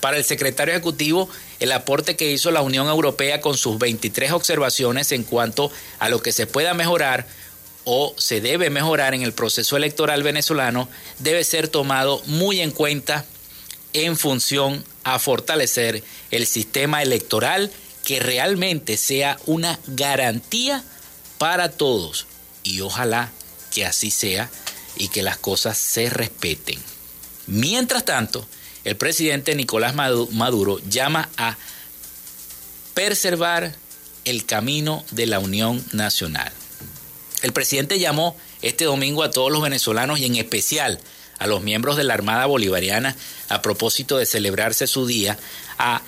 Para 0.00 0.18
el 0.18 0.24
secretario 0.24 0.74
ejecutivo, 0.74 1.28
el 1.60 1.72
aporte 1.72 2.16
que 2.16 2.30
hizo 2.30 2.50
la 2.50 2.62
Unión 2.62 2.88
Europea 2.88 3.40
con 3.40 3.56
sus 3.56 3.78
23 3.78 4.32
observaciones 4.32 5.12
en 5.12 5.24
cuanto 5.24 5.70
a 5.98 6.08
lo 6.08 6.22
que 6.22 6.32
se 6.32 6.46
pueda 6.46 6.74
mejorar 6.74 7.26
o 7.84 8.14
se 8.18 8.40
debe 8.40 8.68
mejorar 8.68 9.14
en 9.14 9.22
el 9.22 9.32
proceso 9.32 9.76
electoral 9.76 10.22
venezolano 10.22 10.88
debe 11.20 11.44
ser 11.44 11.68
tomado 11.68 12.20
muy 12.26 12.60
en 12.60 12.72
cuenta 12.72 13.24
en 13.92 14.16
función 14.16 14.84
a 15.04 15.18
fortalecer 15.18 16.02
el 16.30 16.46
sistema 16.46 17.02
electoral 17.02 17.70
que 18.04 18.20
realmente 18.20 18.96
sea 18.96 19.38
una 19.46 19.78
garantía 19.86 20.82
para 21.38 21.70
todos. 21.70 22.26
Y 22.62 22.80
ojalá 22.80 23.30
que 23.72 23.86
así 23.86 24.10
sea 24.10 24.50
y 24.96 25.08
que 25.08 25.22
las 25.22 25.38
cosas 25.38 25.78
se 25.78 26.10
respeten. 26.10 26.78
Mientras 27.46 28.04
tanto, 28.04 28.46
el 28.86 28.96
presidente 28.96 29.56
Nicolás 29.56 29.96
Maduro 29.96 30.78
llama 30.88 31.28
a 31.36 31.56
preservar 32.94 33.74
el 34.24 34.46
camino 34.46 35.04
de 35.10 35.26
la 35.26 35.40
Unión 35.40 35.84
Nacional. 35.90 36.52
El 37.42 37.52
presidente 37.52 37.98
llamó 37.98 38.36
este 38.62 38.84
domingo 38.84 39.24
a 39.24 39.32
todos 39.32 39.50
los 39.50 39.60
venezolanos 39.60 40.20
y 40.20 40.26
en 40.26 40.36
especial 40.36 41.00
a 41.40 41.48
los 41.48 41.62
miembros 41.62 41.96
de 41.96 42.04
la 42.04 42.14
Armada 42.14 42.46
Bolivariana 42.46 43.16
a 43.48 43.60
propósito 43.60 44.18
de 44.18 44.24
celebrarse 44.24 44.86
su 44.86 45.04
día 45.04 45.36
a 45.78 46.00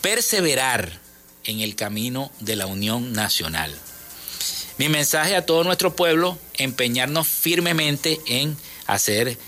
perseverar 0.00 0.98
en 1.44 1.60
el 1.60 1.76
camino 1.76 2.32
de 2.40 2.56
la 2.56 2.66
unión 2.66 3.12
nacional. 3.12 3.72
Mi 4.78 4.88
mensaje 4.88 5.36
a 5.36 5.46
todo 5.46 5.62
nuestro 5.62 5.94
pueblo, 5.94 6.40
empeñarnos 6.54 7.28
firmemente 7.28 8.20
en 8.26 8.56
hacer 8.88 9.38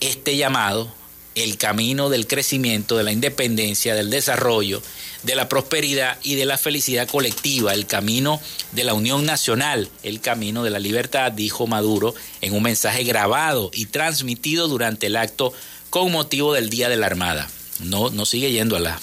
este 0.00 0.36
llamado, 0.36 0.92
el 1.36 1.58
camino 1.58 2.08
del 2.08 2.26
crecimiento, 2.26 2.96
de 2.96 3.04
la 3.04 3.12
independencia, 3.12 3.94
del 3.94 4.08
desarrollo, 4.08 4.82
de 5.22 5.36
la 5.36 5.50
prosperidad 5.50 6.18
y 6.22 6.34
de 6.34 6.46
la 6.46 6.56
felicidad 6.56 7.06
colectiva, 7.06 7.74
el 7.74 7.86
camino 7.86 8.40
de 8.72 8.84
la 8.84 8.94
unión 8.94 9.26
nacional, 9.26 9.90
el 10.02 10.20
camino 10.20 10.64
de 10.64 10.70
la 10.70 10.78
libertad, 10.78 11.30
dijo 11.30 11.66
Maduro 11.66 12.14
en 12.40 12.54
un 12.54 12.62
mensaje 12.62 13.04
grabado 13.04 13.70
y 13.74 13.84
transmitido 13.84 14.66
durante 14.66 15.08
el 15.08 15.16
acto 15.16 15.52
con 15.90 16.10
motivo 16.10 16.54
del 16.54 16.70
Día 16.70 16.88
de 16.88 16.96
la 16.96 17.06
Armada. 17.06 17.50
No, 17.80 18.08
no 18.08 18.24
sigue 18.24 18.50
yendo 18.50 18.76
a, 18.76 18.80
la, 18.80 18.98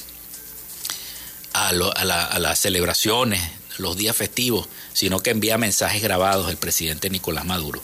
a, 1.54 2.40
las 2.40 2.60
celebraciones, 2.60 3.42
los 3.78 3.96
días 3.96 4.16
festivos, 4.16 4.68
sino 4.94 5.20
que 5.20 5.30
envía 5.30 5.60
mensajes 5.60 6.02
grabados 6.02 6.50
el 6.50 6.58
presidente 6.58 7.12
Nicolás 7.12 7.46
Maduro. 7.46 7.80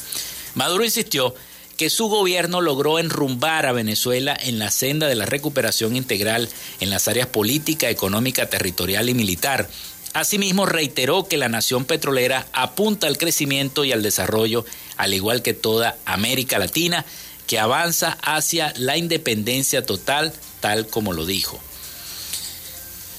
Maduro 0.56 0.84
insistió 0.84 1.36
que 1.80 1.90
su 1.90 2.10
gobierno 2.10 2.60
logró 2.60 3.00
enrumbar 3.00 3.66
a 3.66 3.72
Venezuela 3.72 4.38
en 4.38 4.60
la 4.60 4.70
senda 4.70 5.08
de 5.08 5.16
la 5.16 5.26
recuperación 5.26 5.96
integral 5.96 6.50
en 6.82 6.90
las 6.90 7.08
áreas 7.08 7.28
política, 7.28 7.90
económica, 7.90 8.50
territorial 8.50 9.08
y 9.08 9.14
militar. 9.14 9.70
Asimismo, 10.12 10.66
reiteró 10.66 11.30
que 11.30 11.38
la 11.38 11.48
nación 11.48 11.86
petrolera 11.86 12.46
apunta 12.52 13.08
al 13.08 13.18
crecimiento 13.18 13.86
y 13.86 13.94
al 13.94 14.04
desarrollo, 14.04 14.66
al 14.98 15.14
igual 15.14 15.42
que 15.42 15.54
toda 15.54 15.96
América 16.04 16.60
Latina, 16.60 17.06
que 17.48 17.60
avanza 17.60 18.18
hacia 18.24 18.74
la 18.76 18.98
independencia 18.98 19.86
total, 19.86 20.34
tal 20.60 20.86
como 20.86 21.14
lo 21.14 21.26
dijo. 21.26 21.62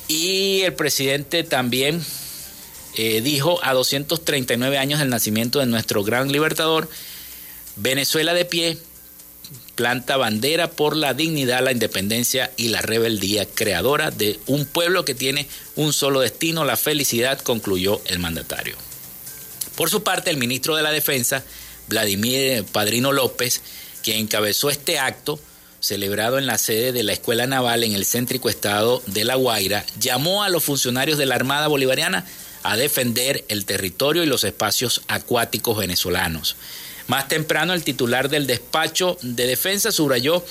Y 0.07 0.61
el 0.67 0.75
presidente 0.75 1.45
también 1.45 2.05
eh, 2.95 3.23
dijo 3.23 3.59
a 3.63 3.73
239 3.73 4.77
años 4.77 4.99
del 4.99 5.09
nacimiento 5.09 5.61
de 5.61 5.67
nuestro 5.67 6.05
gran 6.05 6.31
libertador, 6.31 6.91
Venezuela 7.83 8.35
de 8.35 8.45
pie 8.45 8.79
planta 9.75 10.19
bandera 10.19 10.71
por 10.71 10.95
la 10.95 11.15
dignidad, 11.15 11.65
la 11.65 11.73
independencia 11.73 12.53
y 12.59 12.69
la 12.69 12.83
rebeldía 12.83 13.47
creadora 13.47 14.11
de 14.11 14.39
un 14.47 14.67
pueblo 14.67 15.07
que 15.07 15.15
tiene 15.15 15.49
un 15.77 15.95
solo 15.95 16.21
destino, 16.21 16.67
la 16.67 16.77
felicidad, 16.77 17.41
concluyó 17.41 18.03
el 18.05 18.19
mandatario. 18.19 18.77
Por 19.77 19.89
su 19.89 20.03
parte, 20.03 20.29
el 20.29 20.37
ministro 20.37 20.77
de 20.77 20.83
la 20.83 20.93
Defensa, 20.93 21.43
Vladimir 21.89 22.65
Padrino 22.65 23.13
López, 23.13 23.63
quien 24.03 24.19
encabezó 24.19 24.69
este 24.69 24.99
acto, 24.99 25.41
celebrado 25.81 26.37
en 26.37 26.45
la 26.45 26.59
sede 26.59 26.93
de 26.93 27.03
la 27.03 27.15
Escuela 27.15 27.47
Naval 27.47 27.83
en 27.85 27.95
el 27.95 28.05
céntrico 28.05 28.51
estado 28.51 29.03
de 29.07 29.25
La 29.25 29.37
Guaira, 29.37 29.87
llamó 29.99 30.45
a 30.45 30.51
los 30.51 30.65
funcionarios 30.65 31.17
de 31.17 31.25
la 31.25 31.37
Armada 31.37 31.69
Bolivariana 31.69 32.27
a 32.63 32.77
defender 32.77 33.47
el 33.49 33.65
territorio 33.65 34.23
y 34.23 34.27
los 34.27 34.45
espacios 34.45 35.01
acuáticos 35.09 35.79
venezolanos. 35.79 36.57
Más 37.11 37.27
temprano, 37.27 37.75
el 37.75 37.83
titular 37.83 38.29
del 38.29 38.47
despacho 38.47 39.19
de 39.21 39.49
defensa 39.49 39.91
subrayó 39.91 40.45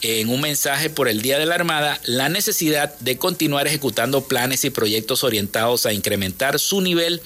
en 0.00 0.28
un 0.28 0.40
mensaje 0.40 0.90
por 0.90 1.08
el 1.08 1.22
Día 1.22 1.40
de 1.40 1.46
la 1.46 1.56
Armada 1.56 2.00
la 2.04 2.28
necesidad 2.28 2.96
de 3.00 3.18
continuar 3.18 3.66
ejecutando 3.66 4.22
planes 4.22 4.64
y 4.64 4.70
proyectos 4.70 5.24
orientados 5.24 5.86
a 5.86 5.92
incrementar 5.92 6.60
su 6.60 6.82
nivel 6.82 7.20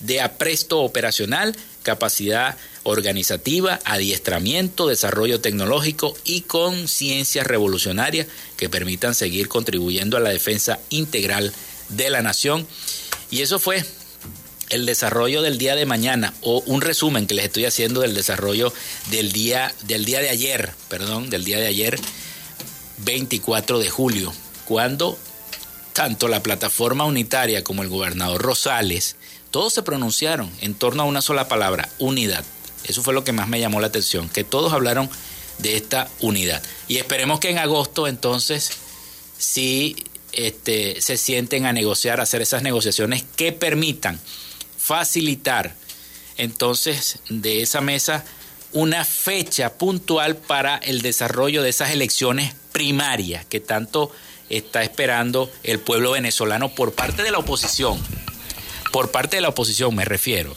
de 0.00 0.22
apresto 0.22 0.80
operacional, 0.80 1.54
capacidad 1.82 2.56
organizativa, 2.84 3.78
adiestramiento, 3.84 4.86
desarrollo 4.86 5.42
tecnológico 5.42 6.16
y 6.24 6.40
conciencia 6.40 7.44
revolucionaria 7.44 8.26
que 8.56 8.70
permitan 8.70 9.14
seguir 9.14 9.48
contribuyendo 9.48 10.16
a 10.16 10.20
la 10.20 10.30
defensa 10.30 10.80
integral 10.88 11.52
de 11.90 12.08
la 12.08 12.22
nación. 12.22 12.66
Y 13.30 13.42
eso 13.42 13.58
fue 13.58 13.84
el 14.70 14.86
desarrollo 14.86 15.42
del 15.42 15.58
día 15.58 15.76
de 15.76 15.86
mañana 15.86 16.32
o 16.40 16.62
un 16.66 16.80
resumen 16.80 17.26
que 17.26 17.34
les 17.34 17.46
estoy 17.46 17.64
haciendo 17.64 18.00
del 18.00 18.14
desarrollo 18.14 18.72
del 19.10 19.32
día 19.32 19.74
del 19.82 20.04
día 20.04 20.20
de 20.20 20.30
ayer, 20.30 20.72
perdón, 20.88 21.30
del 21.30 21.44
día 21.44 21.58
de 21.58 21.66
ayer 21.66 21.98
24 22.98 23.78
de 23.78 23.90
julio, 23.90 24.32
cuando 24.64 25.18
tanto 25.92 26.28
la 26.28 26.42
plataforma 26.42 27.04
unitaria 27.04 27.62
como 27.64 27.82
el 27.82 27.88
gobernador 27.88 28.42
Rosales, 28.42 29.16
todos 29.50 29.72
se 29.72 29.82
pronunciaron 29.82 30.50
en 30.60 30.74
torno 30.74 31.04
a 31.04 31.06
una 31.06 31.22
sola 31.22 31.46
palabra, 31.46 31.88
unidad. 31.98 32.44
Eso 32.84 33.02
fue 33.02 33.14
lo 33.14 33.24
que 33.24 33.32
más 33.32 33.48
me 33.48 33.60
llamó 33.60 33.80
la 33.80 33.86
atención, 33.86 34.28
que 34.28 34.44
todos 34.44 34.72
hablaron 34.72 35.08
de 35.58 35.76
esta 35.76 36.08
unidad. 36.20 36.62
Y 36.88 36.96
esperemos 36.96 37.38
que 37.38 37.50
en 37.50 37.58
agosto 37.58 38.08
entonces 38.08 38.70
sí 39.38 39.96
este, 40.32 41.00
se 41.00 41.16
sienten 41.16 41.66
a 41.66 41.72
negociar, 41.72 42.18
a 42.18 42.24
hacer 42.24 42.42
esas 42.42 42.62
negociaciones 42.62 43.24
que 43.36 43.52
permitan 43.52 44.18
facilitar 44.84 45.74
entonces 46.36 47.20
de 47.30 47.62
esa 47.62 47.80
mesa 47.80 48.22
una 48.72 49.06
fecha 49.06 49.78
puntual 49.78 50.36
para 50.36 50.76
el 50.76 51.00
desarrollo 51.00 51.62
de 51.62 51.70
esas 51.70 51.92
elecciones 51.92 52.54
primarias 52.72 53.46
que 53.46 53.60
tanto 53.60 54.12
está 54.50 54.82
esperando 54.82 55.50
el 55.62 55.78
pueblo 55.78 56.10
venezolano 56.10 56.74
por 56.74 56.92
parte 56.92 57.22
de 57.22 57.30
la 57.30 57.38
oposición. 57.38 57.98
Por 58.92 59.10
parte 59.10 59.36
de 59.36 59.40
la 59.40 59.48
oposición 59.48 59.94
me 59.94 60.04
refiero. 60.04 60.54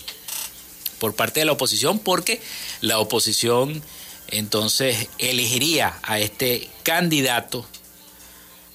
Por 1.00 1.16
parte 1.16 1.40
de 1.40 1.46
la 1.46 1.54
oposición 1.54 1.98
porque 1.98 2.42
la 2.82 3.00
oposición 3.00 3.82
entonces 4.28 5.08
elegiría 5.20 6.00
a 6.04 6.20
este 6.20 6.68
candidato 6.84 7.66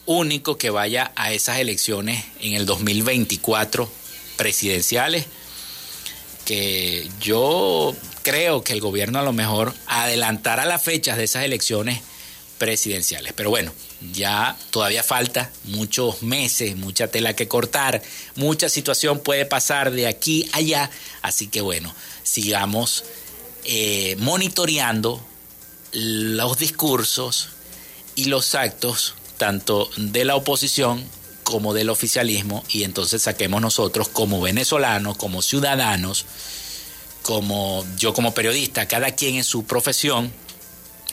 único 0.07 0.57
que 0.57 0.71
vaya 0.71 1.13
a 1.15 1.31
esas 1.31 1.59
elecciones 1.59 2.25
en 2.41 2.55
el 2.55 2.65
2024 2.65 3.91
presidenciales, 4.37 5.27
yo 7.21 7.95
creo 8.23 8.63
que 8.63 8.73
el 8.73 8.81
gobierno 8.81 9.19
a 9.19 9.23
lo 9.23 9.33
mejor 9.33 9.75
adelantará 9.87 10.65
las 10.65 10.83
fechas 10.83 11.17
de 11.17 11.25
esas 11.25 11.45
elecciones 11.45 12.01
presidenciales. 12.59 13.33
Pero 13.33 13.51
bueno, 13.51 13.73
ya 14.13 14.57
todavía 14.71 15.03
falta 15.03 15.51
muchos 15.65 16.23
meses, 16.23 16.77
mucha 16.77 17.09
tela 17.09 17.35
que 17.35 17.49
cortar, 17.49 18.03
mucha 18.37 18.69
situación 18.69 19.21
puede 19.21 19.47
pasar 19.47 19.91
de 19.91 20.07
aquí 20.07 20.49
a 20.53 20.59
allá, 20.59 20.91
así 21.23 21.49
que 21.49 21.61
bueno, 21.61 21.93
sigamos 22.23 23.05
eh, 23.65 24.17
monitoreando 24.19 25.25
los 25.93 26.59
discursos 26.59 27.49
y 28.15 28.27
los 28.27 28.55
actos 28.55 29.15
tanto 29.39 29.91
de 29.97 30.25
la 30.25 30.37
oposición 30.37 31.05
como 31.43 31.75
del 31.75 31.91
oficialismo 31.91 32.65
y 32.69 32.85
entonces 32.85 33.23
saquemos 33.23 33.61
nosotros 33.61 34.09
como 34.09 34.41
venezolanos, 34.41 35.17
como 35.17 35.43
ciudadanos, 35.43 36.27
como 37.23 37.85
yo 37.97 38.13
como 38.15 38.35
periodista, 38.35 38.87
cada 38.87 39.13
quien 39.13 39.37
en 39.37 39.45
su 39.45 39.65
profesión, 39.65 40.33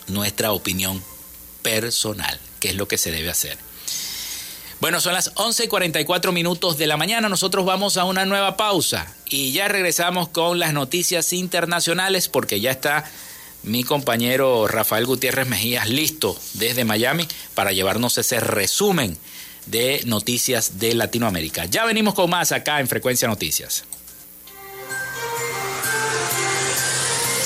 nuestra 0.07 0.51
opinión 0.51 1.03
personal, 1.61 2.39
que 2.59 2.69
es 2.69 2.75
lo 2.75 2.87
que 2.87 2.97
se 2.97 3.11
debe 3.11 3.29
hacer. 3.29 3.57
Bueno, 4.79 5.01
son 5.01 5.13
las 5.13 5.31
11 5.35 5.65
y 5.65 5.67
44 5.67 6.31
minutos 6.31 6.77
de 6.77 6.87
la 6.87 6.95
mañana. 6.95 7.27
Nosotros 7.27 7.65
vamos 7.65 7.97
a 7.97 8.05
una 8.05 8.25
nueva 8.25 8.55
pausa 8.55 9.13
y 9.25 9.51
ya 9.51 9.67
regresamos 9.67 10.29
con 10.29 10.57
las 10.57 10.73
noticias 10.73 11.33
internacionales 11.33 12.29
porque 12.29 12.61
ya 12.61 12.71
está 12.71 13.03
mi 13.63 13.83
compañero 13.83 14.67
Rafael 14.67 15.05
Gutiérrez 15.05 15.47
Mejías 15.47 15.89
listo 15.89 16.39
desde 16.53 16.85
Miami 16.85 17.27
para 17.55 17.73
llevarnos 17.73 18.17
ese 18.17 18.39
resumen 18.39 19.17
de 19.69 20.01
noticias 20.05 20.79
de 20.79 20.93
Latinoamérica. 20.93 21.65
Ya 21.65 21.85
venimos 21.85 22.13
con 22.13 22.29
más 22.29 22.51
acá 22.51 22.79
en 22.79 22.87
Frecuencia 22.87 23.27
Noticias. 23.27 23.83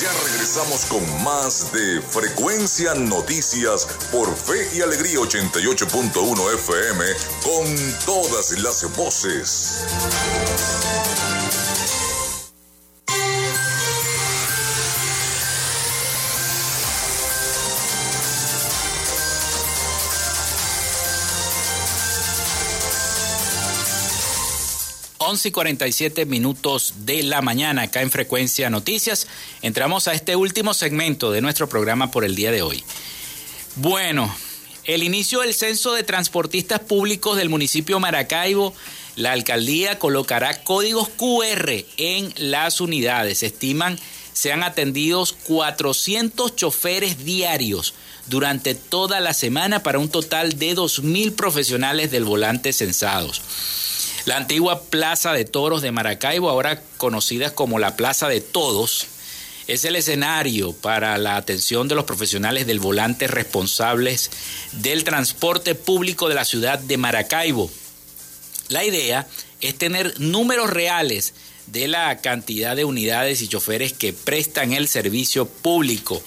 Ya 0.01 0.11
regresamos 0.25 0.85
con 0.85 1.23
más 1.23 1.71
de 1.71 2.01
Frecuencia 2.01 2.93
Noticias 2.95 3.87
por 4.11 4.33
Fe 4.35 4.77
y 4.77 4.81
Alegría 4.81 5.19
88.1 5.19 6.53
FM 6.55 7.05
con 7.43 8.05
todas 8.05 8.51
las 8.59 8.95
voces. 8.95 9.85
11 25.25 25.47
y 25.47 25.51
47 25.51 26.25
minutos 26.25 26.93
de 27.05 27.23
la 27.23 27.41
mañana 27.41 27.83
acá 27.83 28.01
en 28.01 28.11
Frecuencia 28.11 28.69
Noticias. 28.69 29.27
Entramos 29.61 30.07
a 30.07 30.13
este 30.13 30.35
último 30.35 30.73
segmento 30.73 31.31
de 31.31 31.39
nuestro 31.41 31.69
programa 31.69 32.11
por 32.11 32.25
el 32.25 32.35
día 32.35 32.51
de 32.51 32.61
hoy. 32.61 32.83
Bueno, 33.77 34.35
el 34.83 35.01
inicio 35.01 35.39
del 35.39 35.53
censo 35.53 35.93
de 35.93 36.03
transportistas 36.03 36.81
públicos 36.81 37.37
del 37.37 37.47
municipio 37.47 38.01
Maracaibo, 38.01 38.73
la 39.15 39.31
alcaldía 39.31 39.97
colocará 39.97 40.61
códigos 40.63 41.07
QR 41.07 41.71
en 41.95 42.33
las 42.35 42.81
unidades. 42.81 43.43
Estiman 43.43 43.97
sean 44.33 44.61
atendidos 44.61 45.31
400 45.45 46.53
choferes 46.55 47.23
diarios 47.23 47.93
durante 48.27 48.75
toda 48.75 49.21
la 49.21 49.33
semana 49.33 49.83
para 49.83 49.99
un 49.99 50.09
total 50.09 50.59
de 50.59 50.75
2.000 50.75 51.33
profesionales 51.33 52.11
del 52.11 52.25
volante 52.25 52.73
censados. 52.73 53.41
La 54.25 54.37
antigua 54.37 54.83
Plaza 54.83 55.33
de 55.33 55.43
Toros 55.43 55.81
de 55.81 55.91
Maracaibo, 55.91 56.49
ahora 56.49 56.81
conocida 56.95 57.53
como 57.53 57.77
la 57.77 57.97
Plaza 57.97 58.29
de 58.29 58.39
Todos, 58.39 59.07
es 59.67 59.83
el 59.83 59.97
escenario 59.97 60.71
para 60.71 61.17
la 61.17 61.35
atención 61.35 61.89
de 61.89 61.95
los 61.95 62.05
profesionales 62.05 62.65
del 62.65 62.79
volante 62.79 63.27
responsables 63.27 64.31
del 64.71 65.03
transporte 65.03 65.75
público 65.75 66.29
de 66.29 66.35
la 66.35 66.45
ciudad 66.45 66.79
de 66.79 66.97
Maracaibo. 66.97 67.69
La 68.69 68.85
idea 68.85 69.27
es 69.59 69.77
tener 69.77 70.17
números 70.21 70.69
reales 70.69 71.33
de 71.67 71.89
la 71.89 72.17
cantidad 72.19 72.77
de 72.77 72.85
unidades 72.85 73.41
y 73.41 73.49
choferes 73.49 73.91
que 73.91 74.13
prestan 74.13 74.71
el 74.71 74.87
servicio 74.87 75.47
público. 75.47 76.21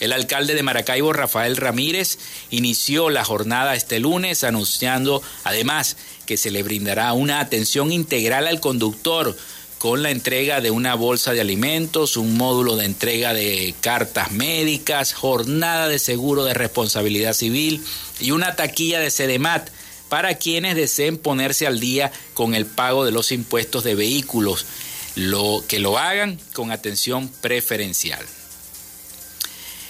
El 0.00 0.12
alcalde 0.12 0.54
de 0.54 0.62
Maracaibo, 0.62 1.12
Rafael 1.12 1.56
Ramírez, 1.56 2.18
inició 2.50 3.10
la 3.10 3.24
jornada 3.24 3.74
este 3.74 3.98
lunes 3.98 4.44
anunciando 4.44 5.22
además 5.44 5.96
que 6.26 6.36
se 6.36 6.50
le 6.50 6.62
brindará 6.62 7.12
una 7.14 7.40
atención 7.40 7.92
integral 7.92 8.46
al 8.46 8.60
conductor 8.60 9.36
con 9.78 10.02
la 10.02 10.10
entrega 10.10 10.60
de 10.60 10.70
una 10.70 10.94
bolsa 10.94 11.32
de 11.32 11.40
alimentos, 11.40 12.16
un 12.16 12.36
módulo 12.36 12.76
de 12.76 12.84
entrega 12.84 13.32
de 13.32 13.74
cartas 13.80 14.32
médicas, 14.32 15.14
jornada 15.14 15.88
de 15.88 15.98
seguro 15.98 16.44
de 16.44 16.54
responsabilidad 16.54 17.32
civil 17.32 17.82
y 18.20 18.32
una 18.32 18.56
taquilla 18.56 19.00
de 19.00 19.10
CEDEMAT 19.10 19.70
para 20.08 20.34
quienes 20.34 20.74
deseen 20.74 21.16
ponerse 21.16 21.66
al 21.66 21.80
día 21.80 22.12
con 22.34 22.54
el 22.54 22.66
pago 22.66 23.04
de 23.04 23.12
los 23.12 23.30
impuestos 23.30 23.84
de 23.84 23.94
vehículos, 23.94 24.66
lo, 25.14 25.64
que 25.68 25.78
lo 25.78 25.98
hagan 25.98 26.40
con 26.54 26.72
atención 26.72 27.28
preferencial. 27.40 28.24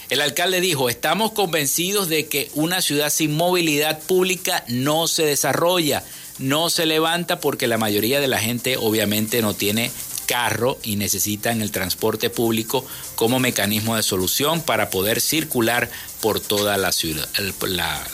El 0.09 0.21
alcalde 0.21 0.59
dijo, 0.61 0.89
estamos 0.89 1.31
convencidos 1.31 2.09
de 2.09 2.27
que 2.27 2.49
una 2.55 2.81
ciudad 2.81 3.09
sin 3.09 3.35
movilidad 3.35 3.99
pública 3.99 4.63
no 4.67 5.07
se 5.07 5.23
desarrolla 5.25 6.03
no 6.39 6.69
se 6.69 6.85
levanta 6.85 7.39
porque 7.39 7.67
la 7.67 7.77
mayoría 7.77 8.19
de 8.19 8.27
la 8.27 8.39
gente 8.39 8.77
obviamente 8.77 9.41
no 9.41 9.53
tiene 9.53 9.91
carro 10.25 10.77
y 10.83 10.95
necesitan 10.95 11.61
el 11.61 11.71
transporte 11.71 12.29
público 12.29 12.85
como 13.15 13.39
mecanismo 13.39 13.95
de 13.95 14.03
solución 14.03 14.61
para 14.61 14.89
poder 14.89 15.21
circular 15.21 15.89
por 16.21 16.39
toda 16.39 16.77
la 16.77 16.91
ciudad, 16.91 17.27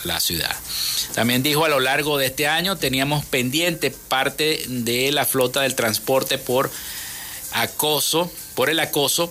la, 0.04 0.20
ciudad. 0.20 0.54
También 1.14 1.42
dijo 1.42 1.64
a 1.64 1.68
lo 1.68 1.78
largo 1.78 2.18
de 2.18 2.26
este 2.26 2.48
año 2.48 2.76
teníamos 2.76 3.24
pendiente 3.24 3.90
parte 3.90 4.64
de 4.66 5.12
la 5.12 5.24
flota 5.24 5.62
del 5.62 5.74
transporte 5.74 6.38
por 6.38 6.70
acoso, 7.52 8.30
por 8.54 8.70
el 8.70 8.80
acoso, 8.80 9.30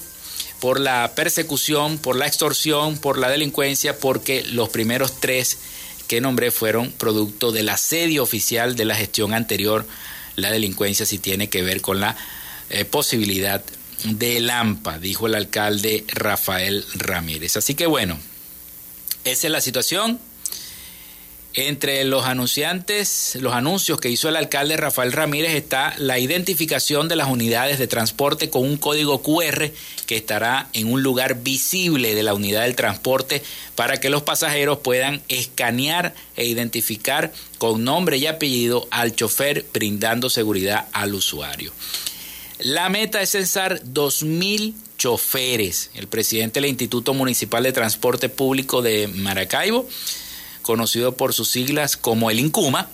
por 0.66 0.80
la 0.80 1.12
persecución, 1.14 2.00
por 2.00 2.16
la 2.16 2.26
extorsión, 2.26 2.98
por 2.98 3.20
la 3.20 3.30
delincuencia, 3.30 4.00
porque 4.00 4.44
los 4.46 4.70
primeros 4.70 5.20
tres 5.20 5.60
que 6.08 6.22
nombré 6.22 6.50
fueron 6.50 6.92
producto 6.92 7.52
del 7.52 7.70
asedio 7.70 8.24
oficial 8.24 8.76
de 8.76 8.86
la 8.86 8.96
gestión 8.96 9.36
anterior. 9.36 9.86
La 10.36 10.50
delincuencia 10.50 11.06
sí 11.06 11.20
tiene 11.20 11.50
que 11.50 11.62
ver 11.62 11.82
con 11.82 12.00
la 12.00 12.18
eh, 12.72 12.84
posibilidad 12.84 13.64
de 14.06 14.40
Lampa, 14.40 14.98
dijo 14.98 15.28
el 15.28 15.36
alcalde 15.36 16.04
Rafael 16.08 16.84
Ramírez. 16.96 17.58
Así 17.58 17.76
que 17.76 17.86
bueno, 17.86 18.18
esa 19.24 19.46
es 19.46 19.52
la 19.52 19.62
situación. 19.62 20.20
Entre 21.58 22.04
los 22.04 22.26
anunciantes, 22.26 23.38
los 23.40 23.54
anuncios 23.54 24.02
que 24.02 24.10
hizo 24.10 24.28
el 24.28 24.36
alcalde 24.36 24.76
Rafael 24.76 25.14
Ramírez 25.14 25.54
está 25.54 25.96
la 25.98 26.20
identificación 26.20 27.08
de 27.08 27.16
las 27.16 27.30
unidades 27.30 27.80
de 27.80 27.88
transporte 27.88 28.50
con 28.50 28.64
un 28.64 28.76
código 28.76 29.22
QR 29.22 29.72
que 30.06 30.18
estará 30.18 30.68
en 30.74 30.92
un 30.92 31.02
lugar 31.02 31.44
visible 31.44 32.14
de 32.14 32.24
la 32.24 32.34
unidad 32.34 32.64
del 32.64 32.76
transporte 32.76 33.42
para 33.76 34.02
que 34.02 34.10
los 34.10 34.24
pasajeros 34.24 34.80
puedan 34.80 35.22
escanear 35.30 36.14
e 36.36 36.46
identificar 36.46 37.32
con 37.58 37.86
nombre 37.86 38.18
y 38.18 38.28
apellido 38.28 38.86
al 38.92 39.16
chofer 39.16 39.66
brindando 39.72 40.30
seguridad 40.30 40.88
al 40.92 41.14
usuario. 41.14 41.72
La 42.60 42.90
meta 42.90 43.22
es 43.22 43.30
censar 43.30 43.82
2.000 43.82 44.74
choferes. 44.98 45.90
El 45.94 46.08
presidente 46.08 46.60
del 46.60 46.70
Instituto 46.70 47.14
Municipal 47.14 47.64
de 47.64 47.72
Transporte 47.72 48.28
Público 48.28 48.82
de 48.82 49.08
Maracaibo, 49.08 49.88
conocido 50.66 51.12
por 51.16 51.32
sus 51.32 51.52
siglas 51.52 51.96
como 51.96 52.32
el 52.32 52.40
INCUMA, 52.40 52.90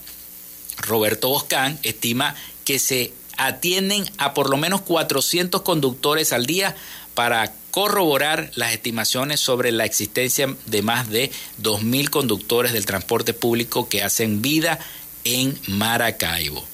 Roberto 0.80 1.30
Boscán, 1.30 1.80
estima 1.84 2.36
que 2.66 2.80
se 2.80 3.14
atienden 3.38 4.04
a 4.18 4.34
por 4.34 4.50
lo 4.50 4.58
menos 4.58 4.82
400 4.82 5.62
conductores 5.62 6.34
al 6.34 6.46
día 6.46 6.76
para 7.14 7.54
corroborar 7.72 8.52
las 8.56 8.74
estimaciones 8.74 9.40
sobre 9.40 9.72
la 9.72 9.86
existencia 9.86 10.54
de 10.66 10.82
más 10.82 11.10
de 11.10 11.32
2.000 11.62 12.10
conductores 12.10 12.74
del 12.74 12.86
transporte 12.86 13.34
público 13.34 13.88
que 13.88 14.04
hacen 14.04 14.42
vida 14.42 14.78
en 15.24 15.58
Maracaibo. 15.68 16.66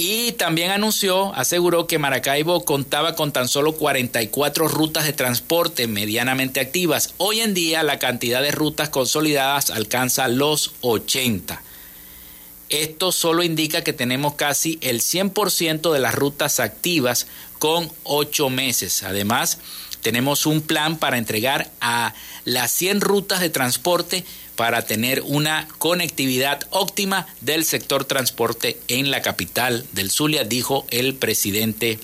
Y 0.00 0.30
también 0.30 0.70
anunció, 0.70 1.34
aseguró 1.34 1.88
que 1.88 1.98
Maracaibo 1.98 2.64
contaba 2.64 3.16
con 3.16 3.32
tan 3.32 3.48
solo 3.48 3.72
44 3.72 4.68
rutas 4.68 5.04
de 5.04 5.12
transporte 5.12 5.88
medianamente 5.88 6.60
activas. 6.60 7.14
Hoy 7.16 7.40
en 7.40 7.52
día 7.52 7.82
la 7.82 7.98
cantidad 7.98 8.40
de 8.40 8.52
rutas 8.52 8.90
consolidadas 8.90 9.70
alcanza 9.70 10.28
los 10.28 10.70
80. 10.82 11.60
Esto 12.68 13.10
solo 13.10 13.42
indica 13.42 13.82
que 13.82 13.92
tenemos 13.92 14.34
casi 14.34 14.78
el 14.82 15.00
100% 15.00 15.92
de 15.92 15.98
las 15.98 16.14
rutas 16.14 16.60
activas 16.60 17.26
con 17.58 17.90
8 18.04 18.50
meses. 18.50 19.02
Además, 19.02 19.58
tenemos 20.00 20.46
un 20.46 20.60
plan 20.60 20.96
para 20.96 21.18
entregar 21.18 21.72
a 21.80 22.14
las 22.44 22.70
100 22.70 23.00
rutas 23.00 23.40
de 23.40 23.50
transporte 23.50 24.24
para 24.58 24.82
tener 24.82 25.22
una 25.24 25.68
conectividad 25.78 26.66
óptima 26.70 27.28
del 27.40 27.64
sector 27.64 28.04
transporte 28.04 28.76
en 28.88 29.12
la 29.12 29.22
capital 29.22 29.86
del 29.92 30.10
Zulia, 30.10 30.42
dijo 30.42 30.84
el 30.90 31.14
presidente 31.14 32.00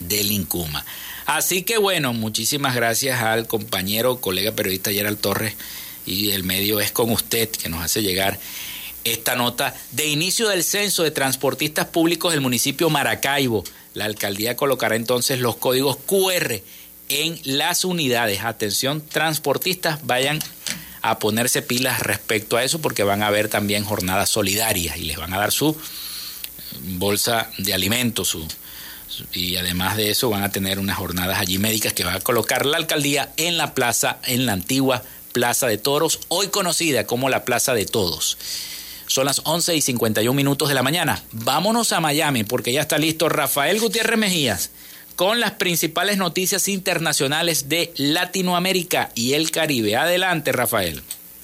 del 0.00 0.32
INCUMA. 0.32 0.84
Así 1.26 1.62
que 1.62 1.78
bueno, 1.78 2.12
muchísimas 2.12 2.74
gracias 2.74 3.22
al 3.22 3.46
compañero, 3.46 4.20
colega 4.20 4.50
periodista 4.50 4.90
Gerald 4.90 5.20
Torres 5.20 5.54
y 6.04 6.30
el 6.30 6.42
medio 6.42 6.80
es 6.80 6.90
con 6.90 7.08
usted 7.10 7.48
que 7.48 7.68
nos 7.68 7.84
hace 7.84 8.02
llegar 8.02 8.40
esta 9.04 9.36
nota 9.36 9.72
de 9.92 10.08
inicio 10.08 10.48
del 10.48 10.64
censo 10.64 11.04
de 11.04 11.12
transportistas 11.12 11.86
públicos 11.86 12.32
del 12.32 12.40
municipio 12.40 12.90
Maracaibo. 12.90 13.62
La 13.94 14.06
alcaldía 14.06 14.56
colocará 14.56 14.96
entonces 14.96 15.38
los 15.38 15.54
códigos 15.54 15.98
QR 15.98 16.62
en 17.08 17.40
las 17.44 17.84
unidades. 17.84 18.40
Atención, 18.40 19.06
transportistas, 19.06 20.04
vayan 20.04 20.40
a 21.02 21.18
ponerse 21.18 21.62
pilas 21.62 22.00
respecto 22.00 22.56
a 22.56 22.64
eso 22.64 22.80
porque 22.80 23.02
van 23.02 23.22
a 23.22 23.28
haber 23.28 23.48
también 23.48 23.84
jornadas 23.84 24.28
solidarias 24.30 24.96
y 24.96 25.04
les 25.04 25.16
van 25.16 25.32
a 25.32 25.38
dar 25.38 25.52
su 25.52 25.76
bolsa 26.82 27.50
de 27.58 27.74
alimentos 27.74 28.36
y 29.32 29.56
además 29.56 29.96
de 29.96 30.10
eso 30.10 30.30
van 30.30 30.42
a 30.42 30.52
tener 30.52 30.78
unas 30.78 30.96
jornadas 30.96 31.38
allí 31.38 31.58
médicas 31.58 31.92
que 31.92 32.04
va 32.04 32.14
a 32.14 32.20
colocar 32.20 32.64
la 32.64 32.76
alcaldía 32.76 33.32
en 33.36 33.56
la 33.56 33.74
plaza, 33.74 34.18
en 34.24 34.46
la 34.46 34.52
antigua 34.52 35.02
Plaza 35.32 35.68
de 35.68 35.78
Toros, 35.78 36.20
hoy 36.28 36.48
conocida 36.48 37.06
como 37.06 37.28
la 37.28 37.44
Plaza 37.44 37.72
de 37.72 37.86
Todos. 37.86 38.36
Son 39.06 39.26
las 39.26 39.42
11 39.44 39.76
y 39.76 39.80
51 39.80 40.34
minutos 40.34 40.68
de 40.68 40.74
la 40.74 40.82
mañana. 40.82 41.22
Vámonos 41.32 41.92
a 41.92 42.00
Miami 42.00 42.44
porque 42.44 42.72
ya 42.72 42.80
está 42.80 42.98
listo 42.98 43.28
Rafael 43.28 43.80
Gutiérrez 43.80 44.18
Mejías 44.18 44.70
con 45.20 45.38
las 45.38 45.50
principales 45.50 46.16
noticias 46.16 46.66
internacionales 46.66 47.68
de 47.68 47.92
Latinoamérica 47.98 49.10
y 49.14 49.34
el 49.34 49.50
Caribe. 49.50 49.94
Adelante, 49.94 50.50
Rafael. 50.50 51.02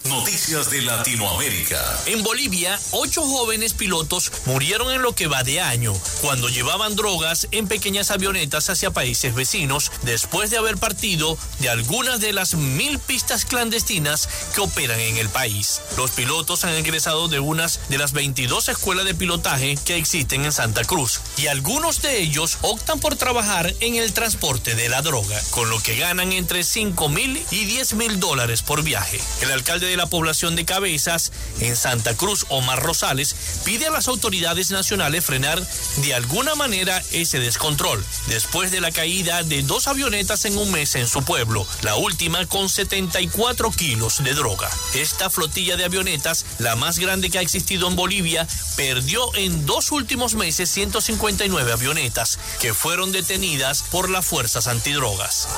Noticias 0.09 0.71
de 0.71 0.83
Latinoamérica. 0.83 1.83
En 2.07 2.23
Bolivia, 2.23 2.79
ocho 2.93 3.23
jóvenes 3.23 3.73
pilotos 3.73 4.31
murieron 4.45 4.93
en 4.93 5.03
lo 5.03 5.15
que 5.15 5.27
va 5.27 5.43
de 5.43 5.61
año, 5.61 5.93
cuando 6.21 6.49
llevaban 6.49 6.95
drogas 6.95 7.49
en 7.51 7.67
pequeñas 7.67 8.11
avionetas 8.11 8.71
hacia 8.71 8.93
países 8.93 9.35
vecinos, 9.35 9.91
después 10.03 10.51
de 10.51 10.59
haber 10.59 10.77
partido 10.77 11.37
de 11.59 11.71
algunas 11.71 12.21
de 12.21 12.33
las 12.33 12.55
mil 12.55 12.99
pistas 13.01 13.45
clandestinas 13.45 14.29
que 14.55 14.61
operan 14.61 15.01
en 15.01 15.17
el 15.17 15.29
país. 15.29 15.81
Los 15.97 16.13
pilotos 16.13 16.65
han 16.65 16.75
egresado 16.75 17.29
de 17.29 17.41
unas 17.41 17.81
de 17.89 17.99
las 17.99 18.13
22 18.13 18.69
escuelas 18.69 19.05
de 19.07 19.15
pilotaje 19.15 19.77
que 19.85 19.97
existen 19.97 20.45
en 20.45 20.53
Santa 20.53 20.85
Cruz, 20.85 21.21
y 21.37 21.49
algunos 21.49 22.03
de 22.03 22.21
ellos 22.21 22.59
optan 22.63 23.01
por 23.01 23.17
trabajar 23.17 23.75
en 23.81 23.97
el 23.97 24.13
transporte 24.13 24.75
de 24.75 24.89
la 24.89 25.03
droga, 25.03 25.41
con 25.51 25.69
lo 25.69 25.81
que 25.81 25.97
ganan 25.97 26.33
entre 26.33 26.63
5 26.63 27.09
mil 27.09 27.45
y 27.51 27.65
10 27.65 27.95
mil 27.95 28.21
dólares 28.21 28.63
por 28.63 28.83
viaje. 28.83 29.21
El 29.41 29.51
alcalde 29.51 29.87
de 29.87 29.96
la 29.97 30.07
población 30.07 30.57
de 30.57 30.65
Cabezas, 30.65 31.33
en 31.61 31.77
Santa 31.77 32.15
Cruz, 32.17 32.47
Omar 32.49 32.83
Rosales, 32.83 33.35
pide 33.65 33.87
a 33.87 33.91
las 33.91 34.09
autoridades 34.09 34.71
nacionales 34.71 35.25
frenar 35.25 35.61
de 35.99 36.15
alguna 36.15 36.55
manera 36.55 37.03
ese 37.13 37.39
descontrol, 37.39 38.05
después 38.29 38.71
de 38.71 38.81
la 38.81 38.93
caída 38.93 39.43
de 39.43 39.63
dos 39.63 39.87
avionetas 39.87 40.45
en 40.45 40.57
un 40.59 40.71
mes 40.73 40.95
en 40.95 41.09
su 41.09 41.23
pueblo, 41.23 41.67
la 41.83 41.97
última 41.97 42.47
con 42.47 42.69
74 42.69 43.71
kilos 43.71 44.23
de 44.23 44.35
droga. 44.35 44.71
Esta 44.95 45.31
flotilla 45.31 45.77
de 45.77 45.85
avionetas, 45.85 46.45
la 46.59 46.77
más 46.77 46.99
grande 46.99 47.31
que 47.31 47.39
ha 47.39 47.43
existido 47.43 47.89
en 47.89 47.97
Bolivia, 47.97 48.47
perdió 48.77 49.35
en 49.37 49.67
dos 49.67 49.93
últimos 49.93 50.35
meses 50.35 50.71
159 50.71 51.73
avionetas 51.73 52.39
que 52.61 52.75
fueron 52.75 53.13
detenidas 53.13 53.83
por 53.91 54.11
las 54.11 54.27
fuerzas 54.27 54.67
antidrogas. 54.67 55.49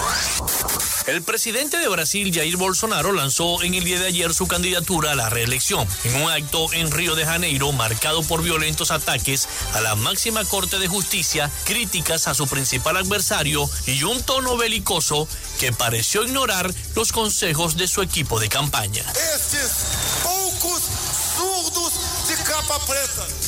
El 1.07 1.22
presidente 1.22 1.78
de 1.78 1.89
Brasil, 1.89 2.30
Jair 2.34 2.57
Bolsonaro, 2.57 3.12
lanzó 3.12 3.62
en 3.62 3.74
el 3.74 3.84
día 3.84 3.99
de 3.99 4.07
ayer 4.07 4.28
su 4.35 4.47
candidatura 4.47 5.12
a 5.12 5.14
la 5.14 5.29
reelección, 5.29 5.87
en 6.05 6.22
un 6.22 6.31
acto 6.31 6.72
en 6.72 6.91
Río 6.91 7.14
de 7.14 7.24
Janeiro 7.24 7.72
marcado 7.72 8.22
por 8.22 8.43
violentos 8.43 8.91
ataques 8.91 9.49
a 9.74 9.81
la 9.81 9.95
máxima 9.95 10.45
Corte 10.45 10.79
de 10.79 10.89
Justicia, 10.89 11.51
críticas 11.64 12.29
a 12.29 12.35
su 12.35 12.47
principal 12.47 12.97
adversario 12.97 13.68
y 13.87 14.03
un 14.03 14.22
tono 14.22 14.57
belicoso 14.57 15.29
que 15.59 15.72
pareció 15.72 16.24
ignorar 16.24 16.72
los 16.95 17.12
consejos 17.12 17.76
de 17.76 17.89
su 17.89 18.03
equipo 18.03 18.41
de 18.41 18.49
campaña. 18.49 19.05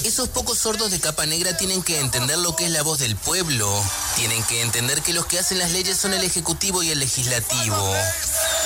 Esos 0.04 0.28
pocos 0.28 0.58
sordos 0.58 0.90
de 0.90 1.00
capa 1.00 1.26
negra 1.26 1.56
tienen 1.56 1.82
que 1.82 2.00
entender 2.00 2.38
lo 2.38 2.56
que 2.56 2.64
es 2.64 2.70
la 2.70 2.82
voz 2.82 2.98
del 2.98 3.16
pueblo. 3.16 3.70
Tienen 4.16 4.42
que 4.44 4.62
entender 4.62 5.02
que 5.02 5.12
los 5.12 5.26
que 5.26 5.38
hacen 5.38 5.58
las 5.58 5.70
leyes 5.72 5.98
son 5.98 6.14
el 6.14 6.24
Ejecutivo 6.24 6.82
y 6.82 6.90
el 6.90 6.98
Legislativo. 6.98 7.94